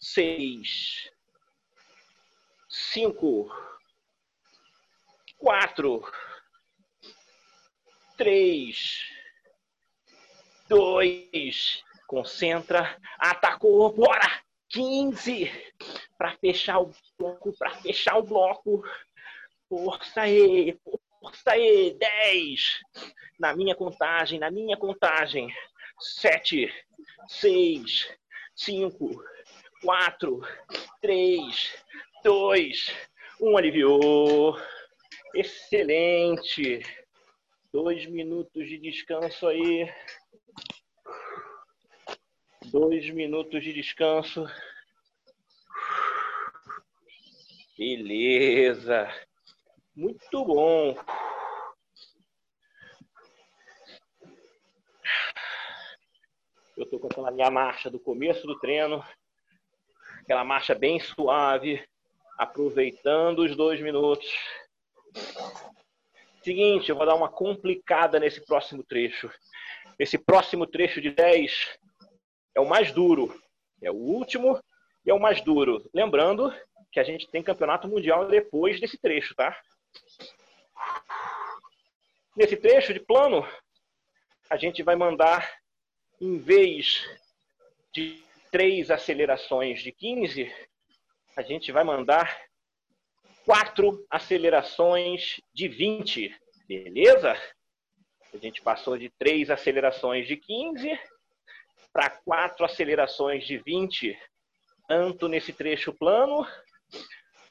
Seis. 0.00 1.08
Cinco. 2.68 3.48
Quatro. 5.36 6.02
Três. 8.16 9.04
Dois. 10.68 11.84
Concentra. 12.08 12.98
Atacou. 13.16 13.94
Bora! 13.94 14.42
15 14.70 15.50
para 16.18 16.36
fechar 16.38 16.80
o 16.80 16.92
bloco, 17.16 17.52
para 17.56 17.76
fechar 17.76 18.18
o 18.18 18.24
bloco. 18.24 18.84
Força 19.68 20.22
aí, 20.22 20.76
Força 21.20 21.52
aí, 21.52 21.94
10. 21.98 22.80
Na 23.38 23.54
minha 23.54 23.74
contagem, 23.74 24.38
na 24.38 24.50
minha 24.50 24.76
contagem. 24.76 25.52
7, 25.98 26.72
6, 27.28 28.08
5, 28.56 29.22
4, 29.82 30.40
3, 31.02 31.84
2, 32.24 32.94
1. 33.38 33.56
Aliviou. 33.56 34.56
Excelente. 35.34 36.82
Dois 37.70 38.06
minutos 38.06 38.66
de 38.66 38.78
descanso 38.78 39.46
aí. 39.46 39.92
Dois 42.64 43.10
minutos 43.10 43.62
de 43.62 43.74
descanso. 43.74 44.46
Beleza. 47.76 49.08
Muito 49.94 50.44
bom. 50.44 50.96
Eu 56.76 56.84
estou 56.84 56.98
com 57.00 57.08
aquela 57.08 57.30
minha 57.30 57.50
marcha 57.50 57.90
do 57.90 57.98
começo 57.98 58.46
do 58.46 58.58
treino, 58.58 59.04
aquela 60.22 60.44
marcha 60.44 60.74
bem 60.74 60.98
suave, 61.00 61.84
aproveitando 62.38 63.40
os 63.40 63.54
dois 63.56 63.80
minutos. 63.80 64.32
Seguinte, 66.42 66.88
eu 66.88 66.96
vou 66.96 67.04
dar 67.04 67.16
uma 67.16 67.28
complicada 67.28 68.18
nesse 68.18 68.44
próximo 68.46 68.82
trecho. 68.82 69.30
Esse 69.98 70.16
próximo 70.16 70.66
trecho 70.66 71.00
de 71.00 71.10
10 71.10 71.78
é 72.54 72.60
o 72.60 72.68
mais 72.68 72.92
duro. 72.92 73.38
É 73.82 73.90
o 73.90 73.96
último 73.96 74.58
e 75.04 75.10
é 75.10 75.14
o 75.14 75.20
mais 75.20 75.42
duro. 75.42 75.86
Lembrando 75.92 76.50
que 76.90 77.00
a 77.00 77.04
gente 77.04 77.28
tem 77.28 77.42
campeonato 77.42 77.88
mundial 77.88 78.26
depois 78.26 78.80
desse 78.80 78.96
trecho, 78.98 79.34
tá? 79.34 79.54
Nesse 82.36 82.56
trecho 82.56 82.94
de 82.94 83.00
plano, 83.00 83.46
a 84.48 84.56
gente 84.56 84.82
vai 84.82 84.96
mandar, 84.96 85.58
em 86.20 86.38
vez 86.38 87.08
de 87.92 88.24
três 88.50 88.90
acelerações 88.90 89.82
de 89.82 89.92
15, 89.92 90.52
a 91.36 91.42
gente 91.42 91.70
vai 91.70 91.84
mandar 91.84 92.40
quatro 93.44 94.06
acelerações 94.10 95.40
de 95.52 95.68
20, 95.68 96.34
beleza? 96.66 97.36
A 98.32 98.36
gente 98.36 98.62
passou 98.62 98.96
de 98.96 99.10
três 99.10 99.50
acelerações 99.50 100.26
de 100.26 100.36
15 100.36 100.98
para 101.92 102.10
quatro 102.10 102.64
acelerações 102.64 103.44
de 103.44 103.58
20, 103.58 104.16
tanto 104.86 105.28
nesse 105.28 105.52
trecho 105.52 105.92
plano 105.92 106.46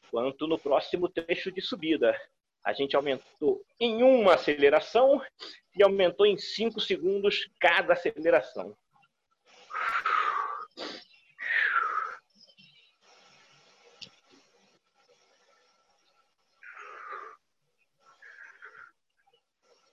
quanto 0.09 0.47
no 0.47 0.57
próximo 0.57 1.07
trecho 1.07 1.51
de 1.51 1.61
subida 1.61 2.19
a 2.63 2.73
gente 2.73 2.95
aumentou 2.95 3.63
em 3.79 4.03
uma 4.03 4.33
aceleração 4.33 5.21
e 5.75 5.81
aumentou 5.81 6.25
em 6.25 6.37
5 6.37 6.79
segundos 6.81 7.49
cada 7.59 7.93
aceleração. 7.93 8.75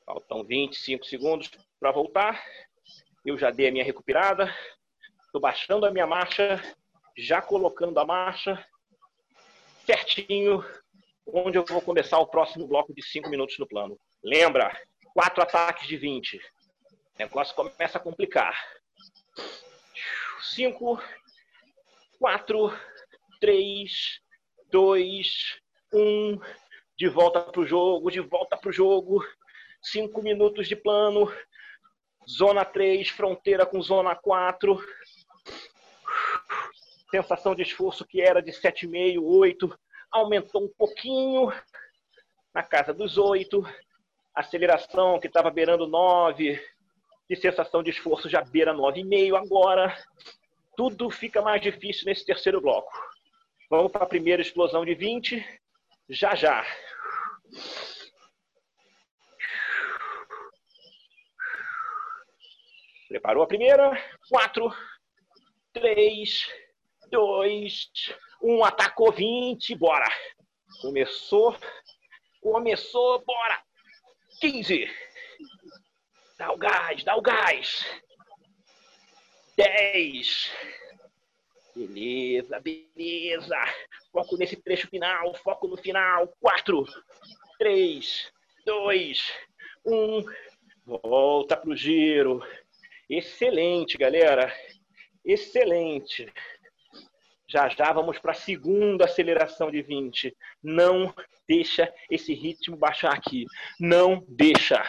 Faltam 0.04 0.44
25 0.44 1.04
segundos 1.04 1.50
para 1.78 1.92
voltar. 1.92 2.44
Eu 3.24 3.38
já 3.38 3.50
dei 3.50 3.68
a 3.68 3.72
minha 3.72 3.84
recuperada. 3.84 4.52
Estou 5.24 5.40
baixando 5.40 5.86
a 5.86 5.90
minha 5.90 6.06
marcha, 6.06 6.60
já 7.16 7.42
colocando 7.42 7.98
a 7.98 8.04
marcha 8.04 8.64
certinho 9.86 10.64
onde 11.26 11.56
eu 11.56 11.64
vou 11.64 11.80
começar 11.80 12.18
o 12.18 12.26
próximo 12.26 12.66
bloco 12.66 12.92
de 12.92 13.02
5 13.02 13.30
minutos 13.30 13.58
no 13.58 13.66
plano. 13.66 13.98
Lembra? 14.22 14.76
Quatro 15.14 15.42
ataques 15.42 15.86
de 15.86 15.96
20. 15.96 16.36
O 16.36 16.42
negócio 17.18 17.54
começa 17.54 17.98
a 17.98 18.00
complicar. 18.00 18.54
5, 20.54 21.00
4, 22.18 22.78
3, 23.40 24.20
2, 24.70 25.60
1. 25.92 26.40
De 26.96 27.08
volta 27.08 27.40
para 27.40 27.60
o 27.60 27.66
jogo, 27.66 28.10
de 28.10 28.20
volta 28.20 28.56
para 28.56 28.70
o 28.70 28.72
jogo. 28.72 29.24
5 29.82 30.22
minutos 30.22 30.68
de 30.68 30.76
plano. 30.76 31.32
Zona 32.28 32.64
3, 32.64 33.08
fronteira 33.08 33.64
com 33.64 33.80
zona 33.80 34.14
4. 34.16 34.78
Sensação 37.10 37.54
de 37.54 37.62
esforço 37.62 38.04
que 38.04 38.20
era 38.20 38.42
de 38.42 38.52
7,5, 38.52 39.22
8 39.22 39.78
aumentou 40.10 40.64
um 40.64 40.68
pouquinho, 40.76 41.52
na 42.54 42.62
casa 42.62 42.92
dos 42.92 43.18
8. 43.18 43.62
Aceleração 44.34 45.18
que 45.18 45.26
estava 45.26 45.50
beirando 45.50 45.86
9, 45.86 46.60
de 47.28 47.36
sensação 47.36 47.82
de 47.82 47.90
esforço 47.90 48.28
já 48.28 48.42
beira 48.42 48.74
9,5 48.74 49.36
agora. 49.36 49.96
tudo 50.76 51.10
fica 51.10 51.40
mais 51.40 51.60
difícil 51.62 52.04
nesse 52.06 52.24
terceiro 52.24 52.60
bloco. 52.60 52.92
Vamos 53.70 53.90
para 53.90 54.04
a 54.04 54.08
primeira 54.08 54.42
explosão 54.42 54.84
de 54.84 54.94
20. 54.94 55.44
Já 56.08 56.34
já. 56.34 56.64
Preparou 63.08 63.42
a 63.42 63.46
primeira? 63.46 63.98
Quatro, 64.28 64.72
três, 65.72 66.46
dois, 67.10 67.90
um. 68.42 68.64
Atacou 68.64 69.12
20. 69.12 69.74
Bora. 69.74 70.08
Começou. 70.80 71.56
Começou. 72.40 73.22
Bora. 73.24 73.62
15. 74.40 74.90
Dá 76.38 76.52
o 76.52 76.58
gás, 76.58 77.02
dá 77.02 77.16
o 77.16 77.22
gás. 77.22 77.86
10. 79.56 80.52
Beleza, 81.74 82.60
beleza. 82.60 83.56
Foco 84.12 84.36
nesse 84.36 84.56
trecho 84.56 84.88
final, 84.88 85.34
foco 85.36 85.66
no 85.66 85.76
final. 85.76 86.28
4, 86.40 86.84
3, 87.58 88.32
2, 88.64 89.32
1. 89.84 90.24
Volta 90.84 91.56
pro 91.56 91.74
giro. 91.74 92.42
Excelente, 93.08 93.96
galera. 93.96 94.52
Excelente. 95.24 96.32
Já 97.48 97.68
já 97.68 97.92
vamos 97.92 98.18
para 98.18 98.32
a 98.32 98.34
segunda 98.34 99.04
aceleração 99.04 99.70
de 99.70 99.80
20. 99.80 100.36
Não 100.62 101.14
deixa 101.48 101.92
esse 102.10 102.34
ritmo 102.34 102.76
baixar 102.76 103.12
aqui. 103.12 103.46
Não 103.78 104.24
deixa. 104.28 104.82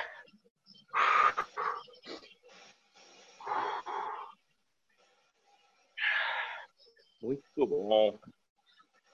Muito 7.21 7.67
bom. 7.67 8.17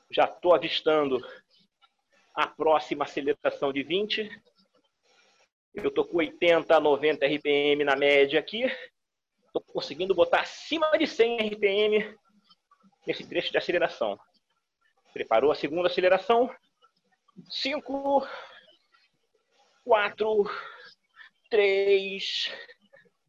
Já 0.10 0.26
estou 0.26 0.54
avistando 0.54 1.20
a 2.34 2.48
próxima 2.48 3.04
aceleração 3.04 3.74
de 3.74 3.84
20. 3.84 4.30
Eu 5.74 5.90
estou 5.90 6.06
com 6.06 6.18
80 6.18 6.76
a 6.76 6.80
90 6.80 7.26
RPM 7.26 7.84
na 7.84 7.96
média 7.96 8.40
aqui. 8.40 8.64
Estou 9.48 9.62
conseguindo 9.62 10.16
botar 10.16 10.42
acima 10.42 10.98
de 10.98 11.08
100 11.08 11.50
RPM 11.50 12.18
nesse 13.06 13.28
trecho 13.28 13.52
de 13.52 13.58
aceleração. 13.58 14.20
Preparou 15.14 15.52
a 15.52 15.56
segunda 15.56 15.88
aceleração. 15.88 16.54
5, 17.50 18.28
4, 19.84 20.52
3, 21.50 22.52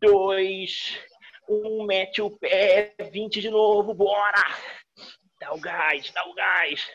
2, 0.00 1.00
1. 1.48 1.86
Mete 1.86 2.22
o 2.22 2.30
pé. 2.30 2.94
20 3.10 3.40
de 3.40 3.50
novo. 3.50 3.92
Bora! 3.94 4.44
Dá 5.40 5.52
o 5.52 5.60
gás, 5.60 6.10
dá 6.10 6.24
o 6.26 6.34
gás. 6.34 6.90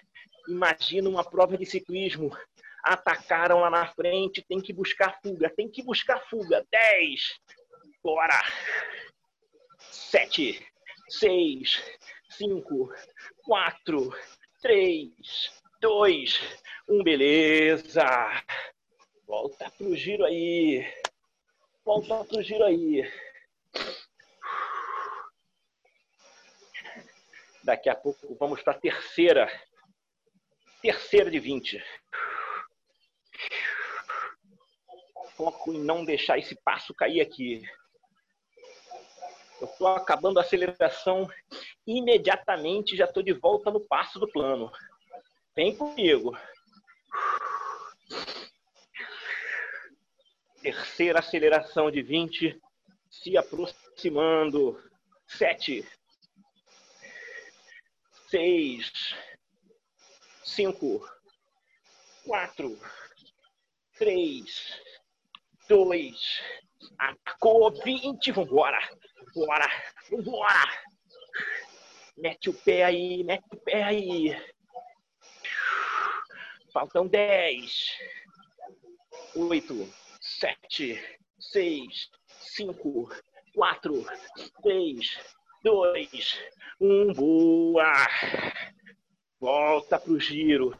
Imagina 0.47 1.09
uma 1.09 1.23
prova 1.23 1.57
de 1.57 1.65
ciclismo. 1.65 2.35
Atacaram 2.83 3.59
lá 3.59 3.69
na 3.69 3.85
frente. 3.87 4.41
Tem 4.41 4.59
que 4.59 4.73
buscar 4.73 5.19
fuga. 5.21 5.49
Tem 5.55 5.69
que 5.69 5.83
buscar 5.83 6.19
fuga. 6.29 6.65
10. 6.71 7.39
Bora! 8.03 8.41
7, 9.91 10.65
6, 11.09 11.83
5, 12.39 12.89
4, 13.43 14.09
3, 14.61 15.11
2, 15.81 16.39
1. 16.87 17.03
Beleza. 17.03 18.05
Volta 19.27 19.69
pro 19.71 19.93
giro 19.93 20.23
aí. 20.23 20.87
Volta 21.83 22.23
pro 22.23 22.41
giro 22.41 22.63
aí. 22.63 23.03
Daqui 27.61 27.89
a 27.89 27.95
pouco 27.95 28.33
vamos 28.39 28.61
para 28.63 28.71
a 28.71 28.79
terceira. 28.79 29.45
Terceira 30.81 31.29
de 31.29 31.39
20. 31.41 31.83
Foco 35.35 35.73
em 35.73 35.83
não 35.83 36.05
deixar 36.05 36.37
esse 36.39 36.55
passo 36.63 36.93
cair 36.93 37.19
aqui. 37.19 37.61
Eu 39.61 39.67
estou 39.67 39.87
acabando 39.87 40.39
a 40.39 40.41
aceleração 40.41 41.29
imediatamente, 41.85 42.95
já 42.95 43.05
estou 43.05 43.21
de 43.21 43.33
volta 43.33 43.69
no 43.69 43.81
passo 43.81 44.19
do 44.19 44.27
plano. 44.27 44.71
Vem 45.55 45.75
comigo. 45.75 46.37
Terceira 50.61 51.19
aceleração 51.19 51.91
de 51.91 52.01
20, 52.01 52.59
se 53.09 53.37
aproximando. 53.37 54.81
7, 55.27 55.87
6, 58.29 59.15
5, 60.43 61.09
4, 62.25 62.79
3, 63.97 64.81
2, 65.67 66.41
atacou 66.97 67.71
20, 67.71 68.31
vambora. 68.31 68.79
Bora! 69.33 69.67
Bora! 70.23 70.65
Mete 72.17 72.49
o 72.49 72.53
pé 72.53 72.83
aí, 72.83 73.23
mete 73.23 73.45
o 73.53 73.57
pé 73.57 73.83
aí. 73.83 74.35
Faltam 76.73 77.07
10, 77.07 77.97
8, 79.35 79.93
7, 80.21 81.19
6, 81.39 82.09
5, 82.27 83.09
4, 83.55 84.05
3, 84.61 85.19
2, 85.63 86.39
1. 86.79 87.13
Boa! 87.13 87.93
Volta 89.39 89.97
pro 89.97 90.19
giro. 90.19 90.77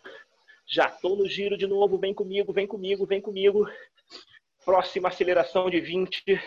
Já 0.67 0.89
tô 0.89 1.15
no 1.15 1.27
giro 1.27 1.57
de 1.57 1.65
novo. 1.65 1.97
Vem 1.97 2.13
comigo, 2.13 2.53
vem 2.53 2.67
comigo, 2.67 3.05
vem 3.05 3.21
comigo. 3.21 3.67
Próxima 4.69 5.09
aceleração 5.09 5.67
de 5.67 5.81
20 5.81 6.39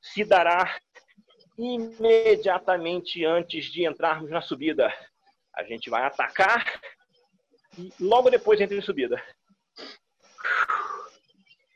se 0.00 0.24
dará 0.24 0.78
imediatamente 1.58 3.24
antes 3.24 3.64
de 3.64 3.84
entrarmos 3.84 4.30
na 4.30 4.40
subida. 4.40 4.94
A 5.52 5.64
gente 5.64 5.90
vai 5.90 6.04
atacar 6.04 6.80
e 7.76 7.92
logo 7.98 8.30
depois 8.30 8.60
entra 8.60 8.76
em 8.76 8.80
subida. 8.80 9.20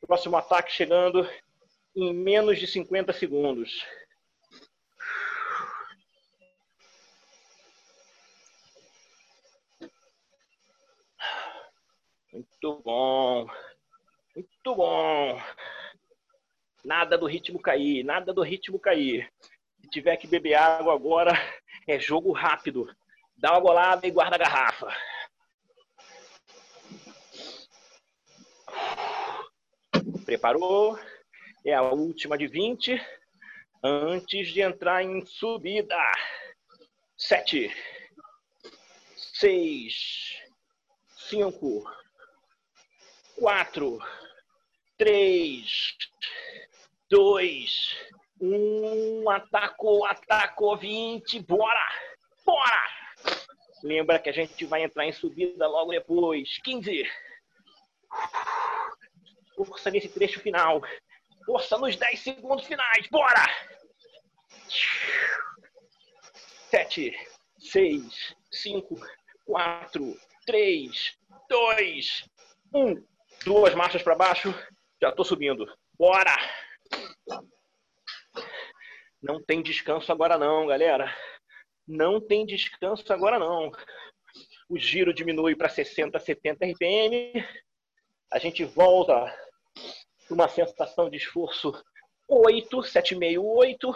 Próximo 0.07 0.37
ataque 0.37 0.71
chegando 0.71 1.29
em 1.97 2.15
menos 2.15 2.61
de 2.61 2.69
50 2.69 3.13
segundos. 3.13 3.85
Muito 12.33 12.81
bom. 12.85 13.47
Muito 14.37 14.77
bom. 14.77 15.41
Nada 16.91 17.17
do 17.17 17.27
ritmo 17.27 17.63
cair, 17.63 18.03
nada 18.03 18.35
do 18.35 18.43
ritmo 18.43 18.77
cair 18.77 19.31
tiver 19.91 20.17
que 20.17 20.27
beber 20.27 20.55
água 20.55 20.93
agora, 20.93 21.33
é 21.87 21.99
jogo 21.99 22.33
rápido. 22.33 22.89
Dá 23.37 23.53
uma 23.53 23.61
golada 23.61 24.07
e 24.07 24.11
guarda 24.11 24.37
a 24.37 24.39
garrafa. 24.39 24.89
Preparou? 30.25 30.99
É 31.65 31.75
a 31.75 31.83
última 31.83 32.37
de 32.37 32.47
20. 32.47 33.01
Antes 33.83 34.49
de 34.49 34.61
entrar 34.61 35.03
em 35.03 35.25
subida. 35.27 35.97
Sete, 37.17 37.71
seis, 39.15 40.41
cinco, 41.29 41.85
quatro, 43.39 43.99
três, 44.97 45.97
dois, 47.11 47.97
um, 48.41 49.29
atacou, 49.29 50.07
atacou, 50.07 50.77
20, 50.77 51.41
bora! 51.41 51.89
Bora! 52.47 53.01
Lembra 53.83 54.19
que 54.19 54.31
a 54.31 54.33
gente 54.33 54.65
vai 54.65 54.83
entrar 54.83 55.05
em 55.07 55.13
subida 55.13 55.67
logo 55.67 55.91
depois. 55.91 56.59
15. 56.63 57.11
Força 59.57 59.91
nesse 59.91 60.09
trecho 60.09 60.41
final. 60.41 60.81
Força 61.45 61.77
nos 61.79 61.97
10 61.97 62.21
segundos 62.21 62.67
finais. 62.67 63.09
Bora! 63.11 63.47
7, 66.71 67.13
6, 67.59 68.37
5, 68.51 68.97
4, 69.47 70.17
3, 70.47 71.19
2, 71.49 72.25
1. 72.75 73.05
Duas 73.45 73.75
marchas 73.75 74.03
para 74.03 74.15
baixo. 74.15 74.55
Já 75.01 75.09
estou 75.09 75.25
subindo. 75.25 75.67
Bora! 75.99 76.37
Não 79.23 79.43
tem 79.43 79.63
descanso 79.63 80.11
agora 80.11 80.39
não, 80.39 80.67
galera. 80.67 81.15
Não 81.87 82.21
tem 82.21 82.47
descanso 82.47 83.13
agora 83.13 83.39
não. 83.39 83.71
O 84.69 84.79
giro 84.79 85.13
diminui 85.13 85.55
para 85.55 85.69
60, 85.69 86.19
70 86.19 86.65
RPM. 86.65 87.45
A 88.31 88.39
gente 88.39 88.65
volta 88.65 89.35
uma 90.31 90.49
sensação 90.49 91.11
de 91.11 91.17
esforço 91.17 91.73
8, 92.29 92.77
7,5, 92.79 93.43
8. 93.43 93.95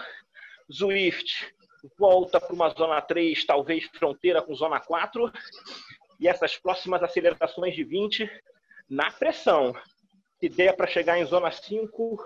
Zwift 0.73 1.55
volta 1.99 2.41
para 2.41 2.55
uma 2.55 2.69
zona 2.71 3.01
3, 3.01 3.45
talvez 3.45 3.85
fronteira 3.85 4.43
com 4.43 4.55
zona 4.55 4.81
4. 4.81 5.33
E 6.19 6.29
essas 6.29 6.57
próximas 6.57 7.03
acelerações 7.03 7.75
de 7.75 7.85
20 7.85 8.29
na 8.89 9.11
pressão. 9.11 9.75
Se 10.41 10.49
der 10.49 10.77
para 10.77 10.87
chegar 10.87 11.19
em 11.19 11.25
zona 11.25 11.51
5, 11.51 12.19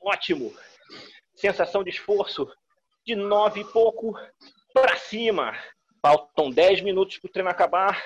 ótimo. 0.00 0.54
Sensação 1.34 1.82
de 1.82 1.90
esforço 1.90 2.50
de 3.04 3.14
9 3.14 3.60
e 3.60 3.64
pouco 3.64 4.14
para 4.72 4.96
cima. 4.96 5.56
Faltam 6.02 6.50
10 6.50 6.82
minutos 6.82 7.18
para 7.18 7.28
o 7.28 7.32
treino 7.32 7.50
acabar. 7.50 8.02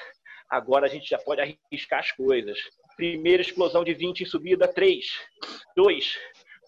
Agora 0.49 0.86
a 0.86 0.88
gente 0.88 1.09
já 1.09 1.18
pode 1.18 1.40
arriscar 1.40 2.01
as 2.01 2.12
coisas. 2.12 2.59
Primeira 2.97 3.42
explosão 3.42 3.84
de 3.84 3.95
20 3.95 4.20
em 4.20 4.26
subida. 4.26 4.68
3, 4.68 5.07
2, 5.76 6.18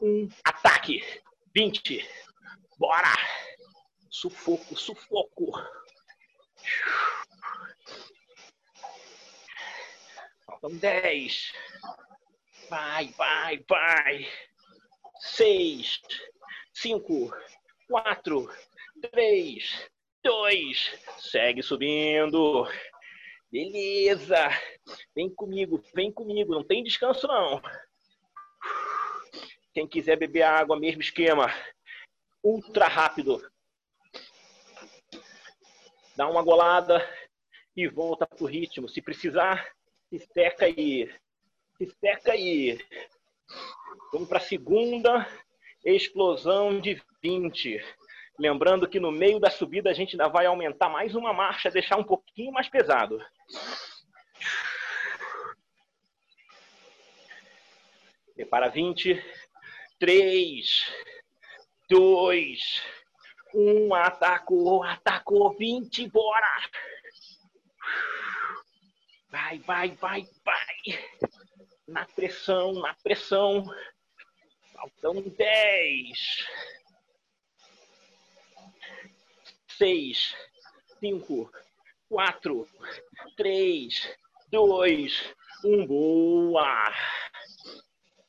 1, 0.03 0.29
ataque. 0.45 1.03
20. 1.55 2.07
Bora! 2.79 3.14
Sufoco, 4.11 4.77
sufoco. 4.77 5.53
Faltam 10.47 10.77
10. 10.79 11.53
Vai, 12.68 13.09
vai, 13.09 13.64
vai. 13.68 14.29
6, 15.19 16.01
5, 16.73 17.31
4, 17.89 18.51
3, 19.11 19.91
2. 20.23 20.99
Segue 21.19 21.62
subindo. 21.62 22.67
Beleza. 23.51 24.49
Vem 25.14 25.33
comigo, 25.35 25.83
vem 25.95 26.12
comigo. 26.12 26.53
Não 26.53 26.64
tem 26.64 26.83
descanso, 26.83 27.27
não. 27.27 27.62
Quem 29.73 29.87
quiser 29.87 30.17
beber 30.17 30.43
água, 30.43 30.79
mesmo 30.79 31.01
esquema. 31.01 31.47
Ultra 32.43 32.87
rápido. 32.87 33.41
Dá 36.17 36.29
uma 36.29 36.43
golada 36.43 37.07
e 37.77 37.87
volta 37.87 38.27
pro 38.27 38.47
ritmo. 38.47 38.89
Se 38.89 39.03
precisar, 39.03 39.71
se 40.09 40.19
seca 40.19 40.64
aí. 40.64 41.14
Se 41.77 41.95
seca 42.01 42.33
aí. 42.33 42.79
Vamos 44.12 44.28
para 44.28 44.38
a 44.38 44.40
segunda 44.40 45.28
explosão 45.84 46.80
de 46.80 47.01
20. 47.22 47.84
Lembrando 48.38 48.88
que 48.88 49.01
no 49.01 49.11
meio 49.11 49.40
da 49.40 49.51
subida 49.51 49.90
a 49.90 49.94
gente 49.94 50.12
ainda 50.12 50.28
vai 50.28 50.47
aumentar 50.47 50.88
mais 50.88 51.14
uma 51.14 51.32
marcha, 51.32 51.70
deixar 51.70 51.97
um 51.97 52.05
pouquinho 52.05 52.53
mais 52.53 52.68
pesado. 52.68 53.18
Prepara 58.34 58.68
20. 58.68 59.22
3, 59.99 60.92
2, 61.88 62.82
1. 63.55 63.94
Atacou, 63.94 64.84
atacou. 64.84 65.57
20, 65.57 66.09
bora. 66.11 66.62
Vai, 69.30 69.59
vai, 69.61 69.90
vai, 69.97 70.26
vai. 70.44 70.76
Na 71.87 72.05
pressão, 72.05 72.72
na 72.72 72.95
pressão. 72.95 73.64
Faltam 74.72 75.22
10. 75.22 76.47
6, 79.78 80.34
5, 81.01 81.53
4, 82.09 82.68
3, 83.37 84.18
2, 84.51 85.34
1. 85.64 85.87
Boa! 85.87 86.93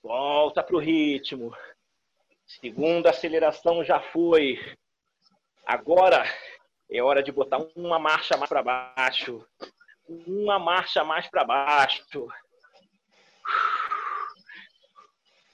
Volta 0.03 0.61
para 0.61 0.75
o 0.75 0.79
ritmo. 0.79 1.55
Segunda 2.45 3.09
aceleração 3.09 3.83
já 3.83 3.99
foi. 3.99 4.59
Agora 5.65 6.23
é 6.89 7.01
hora 7.01 7.23
de 7.23 7.31
botar 7.31 7.59
uma 7.75 7.97
marcha 7.97 8.37
mais 8.37 8.49
para 8.49 8.63
baixo. 8.63 9.45
Uma 10.07 10.59
marcha 10.59 11.03
mais 11.03 11.27
para 11.27 11.43
baixo. 11.43 12.27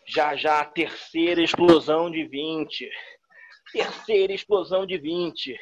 Já 0.05 0.35
já 0.35 0.63
terceira 0.65 1.41
explosão 1.41 2.11
de 2.11 2.25
20. 2.25 2.89
Terceira 3.71 4.33
explosão 4.33 4.85
de 4.85 4.97
20. 4.97 5.57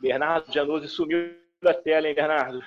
Bernardo 0.00 0.52
Janose 0.52 0.88
sumiu 0.88 1.34
da 1.62 1.74
tela, 1.74 2.08
hein, 2.08 2.14
Bernardo? 2.14 2.62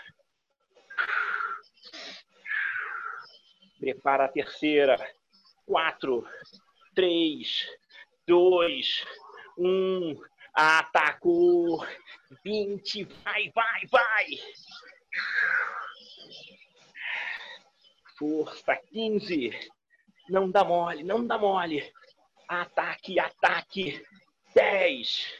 Prepara 3.80 4.26
a 4.26 4.30
terceira. 4.30 4.98
Quatro, 5.66 6.28
três, 6.96 7.68
dois, 8.28 9.06
um. 9.58 10.20
Atacou. 10.54 11.86
Vinte. 12.44 13.04
Vai, 13.24 13.52
vai, 13.54 13.86
vai. 13.92 14.26
Força. 18.18 18.76
Quinze. 18.90 19.52
Não 20.30 20.50
dá 20.50 20.64
mole, 20.64 21.04
não 21.04 21.26
dá 21.26 21.38
mole. 21.38 21.90
Ataque, 22.48 23.20
ataque. 23.20 24.04
Dez. 24.54 25.34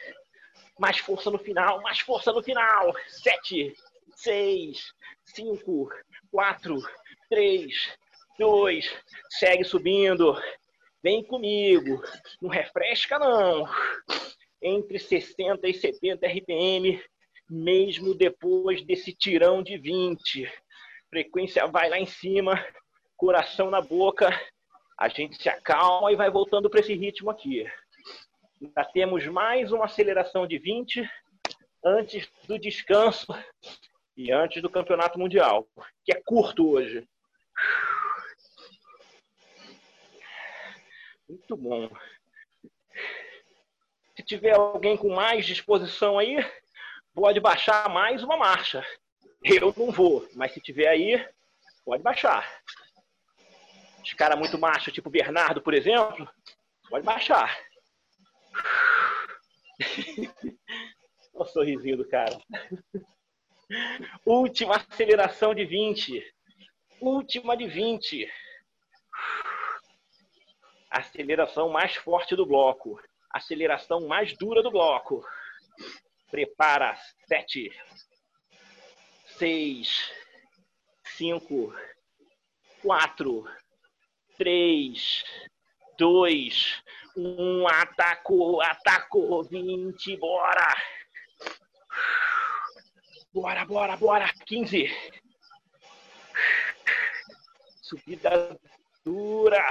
Mais 0.80 1.00
força 1.00 1.32
no 1.32 1.40
final, 1.40 1.82
mais 1.82 2.00
força 2.00 2.32
no 2.32 2.44
final. 2.44 2.94
Sete, 3.08 3.74
seis, 4.16 4.94
cinco, 5.26 5.90
quatro, 6.32 6.78
três, 7.30 7.98
dois, 8.38 8.94
segue 9.30 9.64
subindo. 9.64 10.40
Vem 11.02 11.24
comigo. 11.24 12.02
Não 12.42 12.50
refresca, 12.50 13.18
não. 13.18 13.68
Entre 14.62 15.00
60 15.00 15.68
e 15.68 15.74
70 15.74 16.28
RPM, 16.28 17.04
mesmo 17.50 18.14
depois 18.16 18.84
desse 18.84 19.14
tirão 19.14 19.64
de 19.64 19.78
20. 19.78 20.52
Frequência 21.10 21.66
vai 21.68 21.90
lá 21.90 21.98
em 21.98 22.06
cima, 22.06 22.64
coração 23.16 23.70
na 23.70 23.82
boca. 23.82 24.30
A 24.98 25.08
gente 25.08 25.42
se 25.42 25.48
acalma 25.48 26.12
e 26.12 26.16
vai 26.16 26.30
voltando 26.30 26.70
para 26.70 26.80
esse 26.80 26.94
ritmo 26.94 27.30
aqui. 27.30 27.66
Já 28.76 28.84
temos 28.86 29.26
mais 29.28 29.72
uma 29.72 29.86
aceleração 29.86 30.48
de 30.48 30.58
20 30.58 31.08
antes 31.86 32.30
do 32.48 32.60
descanso 32.60 33.28
e 34.18 34.32
antes 34.32 34.62
do 34.62 34.70
Campeonato 34.70 35.20
Mundial, 35.20 35.68
que 36.04 36.12
é 36.12 36.22
curto 36.26 36.72
hoje. 36.72 37.08
Muito 41.30 41.56
bom. 41.56 41.90
Se 44.16 44.24
tiver 44.24 44.56
alguém 44.56 44.98
com 44.98 45.14
mais 45.14 45.46
disposição 45.46 46.18
aí, 46.18 46.38
pode 47.14 47.40
baixar 47.40 47.88
mais 47.90 48.24
uma 48.24 48.36
marcha. 48.36 48.84
Eu 49.50 49.74
não 49.78 49.92
vou, 49.92 50.28
mas 50.36 50.54
se 50.54 50.62
tiver 50.62 50.88
aí, 50.88 51.26
pode 51.86 52.04
baixar. 52.04 52.46
Os 54.04 54.14
caras 54.14 54.38
muito 54.38 54.58
macho, 54.58 54.92
tipo 54.92 55.10
Bernardo, 55.10 55.62
por 55.62 55.74
exemplo, 55.74 56.30
pode 56.90 57.06
baixar. 57.06 57.58
Olha 61.34 61.44
o 61.44 61.46
sorrisinho 61.46 61.98
do 61.98 62.08
cara. 62.08 62.38
Última 64.26 64.78
aceleração 64.78 65.54
de 65.54 65.66
20. 65.66 66.24
Última 67.00 67.56
de 67.56 67.68
20 67.68 68.28
aceleração 70.90 71.70
mais 71.70 71.96
forte 71.96 72.36
do 72.36 72.46
bloco, 72.46 73.00
aceleração 73.32 74.08
mais 74.08 74.36
dura 74.38 74.64
do 74.64 74.72
bloco. 74.72 75.24
Prepara 76.32 76.96
sete, 77.28 77.72
seis, 79.38 80.12
cinco, 81.16 81.74
quatro, 82.82 83.48
três, 84.38 85.24
dois, 85.98 86.82
um. 87.16 87.68
Atacou, 87.68 88.62
atacou, 88.62 89.44
vinte, 89.44 90.18
bora. 90.18 90.76
Bora, 93.34 93.66
bora, 93.66 93.98
bora. 93.98 94.34
Quinze. 94.46 94.90
Subida 97.82 98.60
dura. 99.06 99.64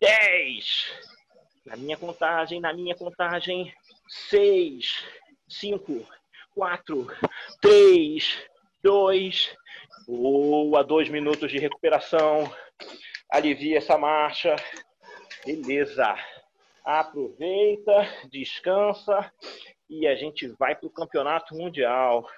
10. 0.00 0.92
Na 1.64 1.76
minha 1.76 1.96
contagem, 1.96 2.60
na 2.60 2.72
minha 2.72 2.94
contagem. 2.94 3.74
6, 4.30 5.04
5, 5.48 6.06
4, 6.54 7.06
3, 7.60 8.46
2. 8.86 9.56
Boa, 10.06 10.84
dois 10.84 11.08
minutos 11.08 11.50
de 11.50 11.58
recuperação. 11.58 12.48
Alivia 13.28 13.78
essa 13.78 13.98
marcha. 13.98 14.54
Beleza. 15.44 16.14
Aproveita, 16.84 17.92
descansa 18.30 19.32
e 19.90 20.06
a 20.06 20.14
gente 20.14 20.46
vai 20.56 20.76
para 20.76 20.86
o 20.86 20.92
campeonato 20.92 21.52
mundial. 21.56 22.30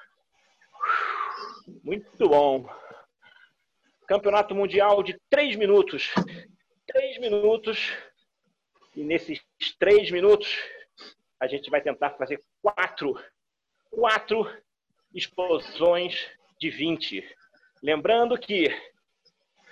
Muito 1.84 2.26
bom. 2.26 2.66
Campeonato 4.06 4.54
mundial 4.54 5.02
de 5.02 5.20
três 5.28 5.54
minutos 5.54 6.10
três 6.86 7.18
minutos. 7.18 7.94
E 8.96 9.04
nesses 9.04 9.38
três 9.78 10.10
minutos, 10.10 10.56
a 11.38 11.46
gente 11.46 11.68
vai 11.68 11.82
tentar 11.82 12.12
fazer 12.12 12.42
quatro, 12.62 13.22
quatro 13.90 14.50
explosões 15.14 16.37
de 16.58 16.70
20. 16.70 17.24
Lembrando 17.82 18.38
que 18.38 18.68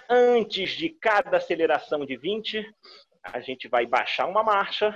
antes 0.08 0.70
de 0.70 0.90
cada 0.90 1.38
aceleração 1.38 2.06
de 2.06 2.16
20, 2.16 2.64
a 3.22 3.40
gente 3.40 3.68
vai 3.68 3.86
baixar 3.86 4.26
uma 4.26 4.42
marcha 4.42 4.94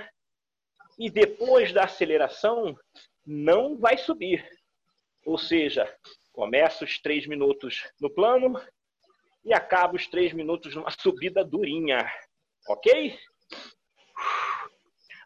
e 0.97 1.09
depois 1.09 1.73
da 1.73 1.83
aceleração 1.83 2.77
não 3.25 3.77
vai 3.77 3.97
subir. 3.97 4.47
Ou 5.25 5.37
seja, 5.37 5.93
começa 6.31 6.85
os 6.85 6.99
três 6.99 7.27
minutos 7.27 7.83
no 7.99 8.09
plano 8.09 8.59
e 9.43 9.53
acaba 9.53 9.95
os 9.95 10.07
três 10.07 10.33
minutos 10.33 10.75
numa 10.75 10.91
subida 10.91 11.43
durinha. 11.43 11.99
Ok? 12.67 13.19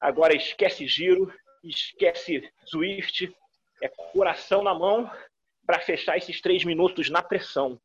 Agora 0.01 0.35
esquece 0.35 0.87
giro, 0.87 1.31
esquece 1.63 2.51
Zwift, 2.69 3.33
é 3.81 3.87
coração 3.87 4.63
na 4.63 4.73
mão 4.73 5.09
para 5.65 5.79
fechar 5.79 6.17
esses 6.17 6.41
três 6.41 6.63
minutos 6.63 7.09
na 7.09 7.21
pressão. 7.21 7.79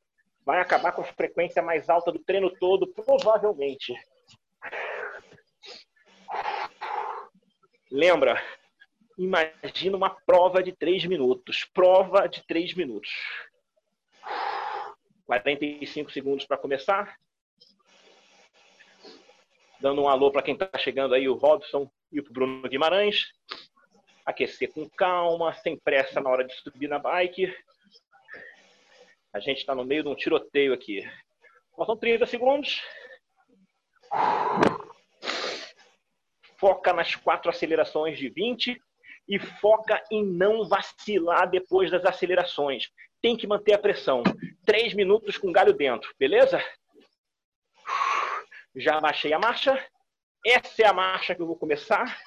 Vai 0.45 0.61
acabar 0.61 0.93
com 0.93 1.03
a 1.03 1.05
frequência 1.05 1.63
mais 1.63 1.89
alta 1.89 2.11
do 2.11 2.19
treino 2.19 2.51
todo, 2.51 2.87
provavelmente. 2.87 3.95
Lembra? 7.91 8.43
Imagina 9.19 9.97
uma 9.97 10.11
prova 10.11 10.63
de 10.63 10.73
três 10.73 11.05
minutos. 11.05 11.65
Prova 11.75 12.27
de 12.27 12.43
três 12.47 12.75
minutos. 12.75 13.11
45 15.27 16.11
segundos 16.11 16.47
para 16.47 16.57
começar. 16.57 17.17
Dando 19.81 20.03
um 20.03 20.09
alô 20.09 20.31
para 20.31 20.43
quem 20.43 20.55
está 20.55 20.71
chegando 20.79 21.15
aí, 21.15 21.29
o 21.29 21.35
Robson 21.35 21.91
e 22.13 22.21
o 22.21 22.33
Bruno 22.33 22.69
Guimarães. 22.69 23.33
Aquecer 24.25 24.73
com 24.73 24.89
calma, 24.89 25.53
sem 25.55 25.77
pressa 25.77 26.21
na 26.21 26.31
hora 26.31 26.45
de 26.45 26.55
subir 26.55 26.89
na 26.89 26.99
bike. 26.99 27.55
A 29.33 29.39
gente 29.39 29.59
está 29.59 29.75
no 29.75 29.85
meio 29.85 30.03
de 30.03 30.09
um 30.09 30.15
tiroteio 30.15 30.73
aqui. 30.73 31.09
Faltam 31.77 31.97
30 31.97 32.27
segundos. 32.27 32.83
Foca 36.59 36.93
nas 36.93 37.15
quatro 37.15 37.49
acelerações 37.49 38.19
de 38.19 38.29
20 38.29 38.81
e 39.29 39.39
foca 39.39 40.03
em 40.11 40.27
não 40.27 40.69
vacilar 40.69 41.49
depois 41.49 41.91
das 41.91 42.05
acelerações. 42.05 42.91
Tem 43.23 43.37
que 43.37 43.47
manter 43.47 43.75
a 43.75 43.79
pressão. 43.79 44.25
Três 44.67 44.95
minutos 44.95 45.39
com 45.39 45.53
galho 45.53 45.73
dentro, 45.73 46.13
beleza? 46.19 46.63
Já 48.75 49.01
baixei 49.01 49.33
a 49.33 49.39
marcha. 49.39 49.81
Essa 50.45 50.83
é 50.83 50.87
a 50.87 50.93
marcha 50.93 51.35
que 51.37 51.43
eu 51.43 51.47
vou 51.47 51.57
começar. 51.57 52.21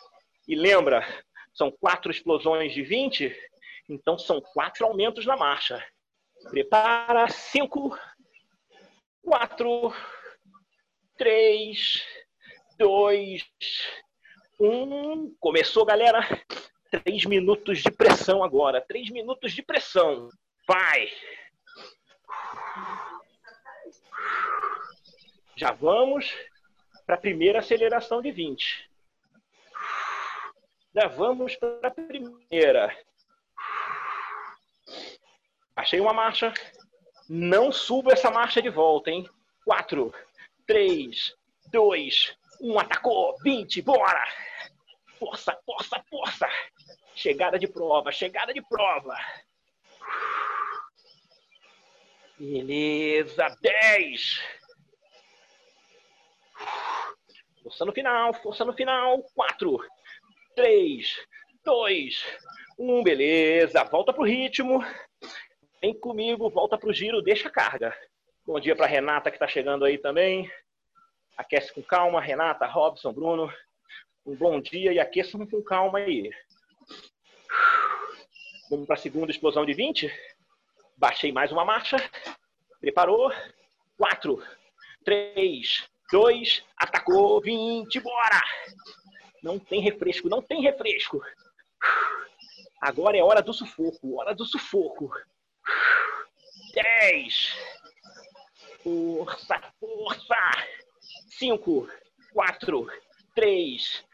E 0.48 0.56
lembra, 0.56 1.06
são 1.54 1.70
quatro 1.70 2.12
explosões 2.12 2.74
de 2.74 2.82
20, 2.82 3.36
então 3.90 4.18
são 4.18 4.40
quatro 4.40 4.86
aumentos 4.86 5.26
na 5.26 5.36
marcha. 5.36 5.86
Prepara. 6.50 7.30
Cinco, 7.30 7.98
quatro, 9.22 9.94
três, 11.18 12.06
dois, 12.78 13.44
um. 14.60 15.36
Começou, 15.40 15.86
galera. 15.86 16.28
Três 16.90 17.26
minutos 17.26 17.82
de 17.82 17.92
pressão 17.92 18.44
agora. 18.44 18.80
Três 18.80 19.10
minutos 19.10 19.54
de 19.54 19.64
pressão. 19.64 20.30
Vai! 20.68 21.10
Já 25.56 25.72
vamos 25.72 26.34
para 27.06 27.16
a 27.16 27.20
primeira 27.20 27.60
aceleração 27.60 28.22
de 28.22 28.32
20. 28.32 28.90
Já 30.96 31.08
vamos 31.08 31.56
para 31.56 31.88
a 31.88 31.92
primeira. 31.92 32.96
Achei 35.76 36.00
uma 36.00 36.14
marcha. 36.14 36.54
Não 37.28 37.72
suba 37.72 38.14
essa 38.14 38.30
marcha 38.30 38.62
de 38.62 38.70
volta, 38.70 39.10
hein? 39.10 39.28
4, 39.66 40.14
3, 40.68 41.36
2, 41.72 42.38
1. 42.62 42.80
Atacou. 42.80 43.36
20. 43.44 43.82
Bora! 43.82 44.28
Força, 45.18 45.58
força, 45.66 46.04
força! 46.10 46.48
Chegada 47.16 47.58
de 47.58 47.68
prova, 47.68 48.12
chegada 48.12 48.54
de 48.54 48.62
prova. 48.62 49.16
Beleza. 52.38 53.58
10. 53.62 54.42
Força 57.64 57.86
no 57.86 57.94
final, 57.94 58.34
força 58.34 58.66
no 58.66 58.74
final. 58.74 59.24
4, 59.34 59.80
3, 60.56 61.26
2, 61.64 62.26
1. 62.78 63.04
Beleza. 63.04 63.84
Volta 63.86 64.12
pro 64.12 64.26
ritmo. 64.26 64.84
Vem 65.84 65.94
comigo, 65.94 66.50
volta 66.50 66.78
pro 66.78 66.94
giro, 66.94 67.22
deixa 67.22 67.50
a 67.50 67.52
carga. 67.52 67.94
Bom 68.48 68.58
dia 68.58 68.74
para 68.74 68.86
Renata 68.86 69.30
que 69.30 69.36
está 69.36 69.50
chegando 69.50 69.84
aí 69.84 69.98
também. 69.98 70.50
Aquece 71.36 71.74
com 71.74 71.84
calma, 71.84 72.22
Renata, 72.22 72.66
Robson, 72.66 73.12
Bruno. 73.12 73.54
Um 74.26 74.34
bom 74.34 74.62
dia 74.62 74.94
e 74.94 75.00
aqueçam 75.02 75.46
com 75.46 75.62
calma 75.62 76.00
aí. 76.00 76.32
Vamos 78.70 78.88
para 78.88 78.96
a 78.96 78.98
segunda 78.98 79.30
explosão 79.30 79.66
de 79.66 79.74
20. 79.74 80.10
Baixei 80.96 81.34
mais 81.34 81.52
uma 81.52 81.66
marcha. 81.66 81.98
Preparou. 82.80 83.30
4, 83.98 84.42
3, 85.04 85.90
2, 86.10 86.66
atacou. 86.78 87.42
20, 87.42 88.00
bora! 88.00 88.42
Não 89.44 89.60
tem 89.60 89.82
refresco, 89.82 90.30
não 90.30 90.42
tem 90.42 90.62
refresco. 90.62 91.22
Agora 92.80 93.18
é 93.18 93.22
hora 93.22 93.42
do 93.42 93.54
sufoco, 93.54 94.18
hora 94.18 94.34
do 94.34 94.46
sufoco. 94.46 95.12
10. 96.74 97.58
Força, 98.84 99.74
força. 99.80 100.36
5, 101.38 101.90
4, 102.34 102.88
3, 103.36 104.06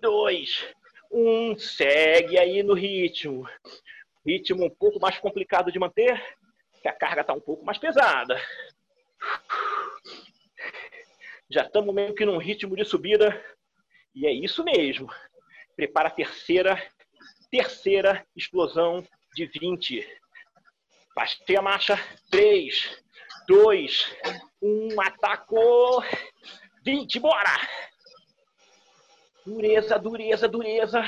2, 0.00 0.74
1. 1.10 1.58
Segue 1.58 2.38
aí 2.38 2.62
no 2.62 2.74
ritmo. 2.74 3.48
Ritmo 4.24 4.64
um 4.64 4.70
pouco 4.70 4.98
mais 5.00 5.18
complicado 5.18 5.70
de 5.70 5.78
manter, 5.78 6.20
que 6.82 6.88
a 6.88 6.92
carga 6.92 7.20
está 7.20 7.32
um 7.32 7.40
pouco 7.40 7.64
mais 7.64 7.78
pesada. 7.78 8.40
Já 11.48 11.62
estamos 11.62 11.94
meio 11.94 12.14
que 12.14 12.24
num 12.24 12.38
ritmo 12.38 12.76
de 12.76 12.84
subida. 12.84 13.40
E 14.14 14.26
é 14.26 14.32
isso 14.32 14.64
mesmo. 14.64 15.08
Prepara 15.76 16.08
a 16.08 16.10
terceira, 16.10 16.82
terceira 17.50 18.26
explosão 18.34 19.06
de 19.34 19.46
20. 19.46 20.06
Baixei 21.16 21.56
a 21.56 21.62
marcha. 21.62 21.96
3, 22.30 23.02
2, 23.48 24.16
1. 24.60 25.00
Atacou. 25.00 26.04
20, 26.84 27.18
bora! 27.18 27.56
Dureza, 29.46 29.98
dureza, 29.98 30.46
dureza. 30.46 31.02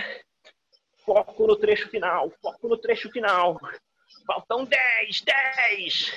Foco 1.05 1.47
no 1.47 1.57
trecho 1.57 1.91
final. 1.91 2.33
Foco 2.41 2.69
no 2.69 2.79
trecho 2.79 3.11
final. 3.11 3.61
Faltam 4.27 4.65
10, 4.65 5.21
10. 5.21 6.13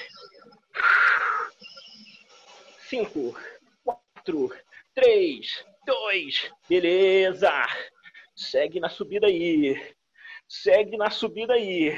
5, 2.90 3.38
4, 3.84 4.56
3, 4.96 5.66
2. 5.86 6.52
Beleza. 6.70 7.52
Segue 8.34 8.80
na 8.80 8.88
subida 8.88 9.28
aí. 9.28 9.96
Segue 10.48 10.96
na 10.96 11.10
subida 11.10 11.54
aí. 11.54 11.92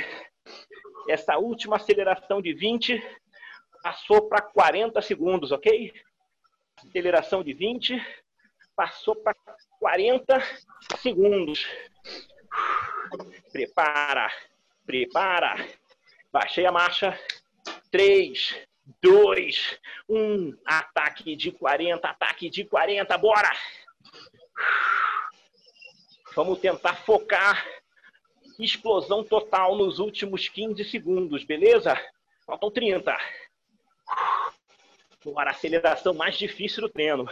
Essa 1.07 1.37
última 1.37 1.75
aceleração 1.75 2.41
de 2.41 2.53
20 2.53 3.01
passou 3.81 4.27
para 4.29 4.41
40 4.41 5.01
segundos, 5.01 5.51
ok? 5.51 5.93
Aceleração 6.77 7.43
de 7.43 7.53
20 7.53 8.01
passou 8.75 9.15
para 9.15 9.35
40 9.79 10.41
segundos. 10.99 11.67
Prepara, 13.51 14.31
prepara. 14.85 15.55
Baixei 16.31 16.65
a 16.65 16.71
marcha. 16.71 17.19
3, 17.91 18.67
2, 19.01 19.79
1. 20.09 20.57
Ataque 20.65 21.35
de 21.35 21.51
40, 21.51 22.07
ataque 22.07 22.49
de 22.49 22.65
40, 22.65 23.17
bora! 23.17 23.51
Vamos 26.35 26.59
tentar 26.59 26.95
focar 26.95 27.63
explosão 28.59 29.23
total 29.23 29.75
nos 29.75 29.99
últimos 29.99 30.47
15 30.47 30.83
segundos, 30.85 31.43
beleza? 31.43 31.99
Faltam 32.45 32.69
30. 32.69 33.15
Bora, 35.23 35.51
aceleração 35.51 36.13
mais 36.13 36.37
difícil 36.37 36.81
do 36.81 36.89
treino. 36.89 37.25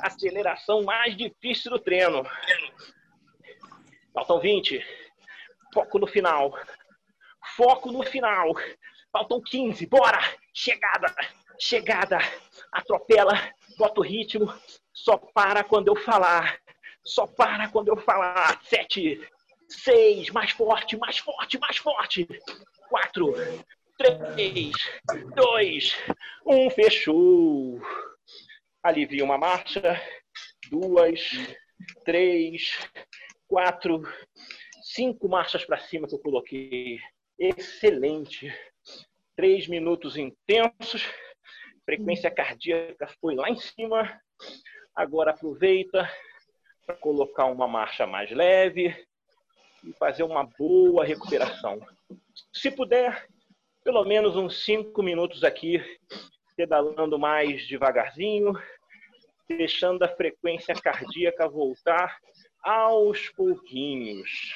Aceleração 0.00 0.82
mais 0.82 1.16
difícil 1.16 1.70
do 1.70 1.78
treino. 1.78 2.26
Faltam 4.12 4.40
20. 4.40 4.84
Foco 5.72 5.98
no 5.98 6.06
final. 6.06 6.52
Foco 7.56 7.92
no 7.92 8.02
final. 8.02 8.52
Faltam 9.12 9.40
15. 9.40 9.86
Bora! 9.86 10.18
Chegada! 10.52 11.14
Chegada! 11.58 12.18
Atropela, 12.72 13.32
bota 13.76 14.00
o 14.00 14.04
ritmo. 14.04 14.52
Só 14.92 15.16
para 15.16 15.62
quando 15.62 15.88
eu 15.88 15.96
falar. 15.96 16.58
Só 17.04 17.26
para 17.26 17.68
quando 17.68 17.88
eu 17.88 17.96
falar. 17.96 18.60
7, 18.64 19.20
seis, 19.68 20.30
mais 20.30 20.50
forte, 20.50 20.96
mais 20.96 21.18
forte, 21.18 21.58
mais 21.58 21.76
forte. 21.76 22.26
Quatro, 22.88 23.34
três, 23.98 24.72
dois, 25.34 25.94
um, 26.46 26.70
fechou. 26.70 27.80
Alivia 28.82 29.24
uma 29.24 29.36
marcha, 29.36 30.00
duas, 30.70 31.20
três, 32.04 32.78
quatro, 33.46 34.02
cinco 34.82 35.28
marchas 35.28 35.64
para 35.64 35.78
cima 35.78 36.08
que 36.08 36.14
eu 36.14 36.20
coloquei. 36.20 36.98
Excelente. 37.38 38.52
Três 39.36 39.68
minutos 39.68 40.16
intensos. 40.16 41.06
Frequência 41.84 42.30
cardíaca 42.30 43.08
foi 43.20 43.34
lá 43.34 43.50
em 43.50 43.56
cima. 43.56 44.20
Agora 44.94 45.30
aproveita 45.30 46.10
para 46.86 46.96
colocar 46.96 47.46
uma 47.46 47.68
marcha 47.68 48.06
mais 48.06 48.30
leve 48.30 48.94
e 49.84 49.92
fazer 49.94 50.22
uma 50.22 50.44
boa 50.44 51.04
recuperação. 51.04 51.80
Se 52.52 52.70
puder, 52.70 53.26
pelo 53.84 54.04
menos 54.04 54.36
uns 54.36 54.64
cinco 54.64 55.02
minutos 55.02 55.44
aqui, 55.44 55.82
pedalando 56.56 57.18
mais 57.18 57.66
devagarzinho, 57.66 58.52
deixando 59.48 60.02
a 60.02 60.08
frequência 60.08 60.74
cardíaca 60.74 61.48
voltar 61.48 62.18
aos 62.62 63.28
pouquinhos. 63.30 64.54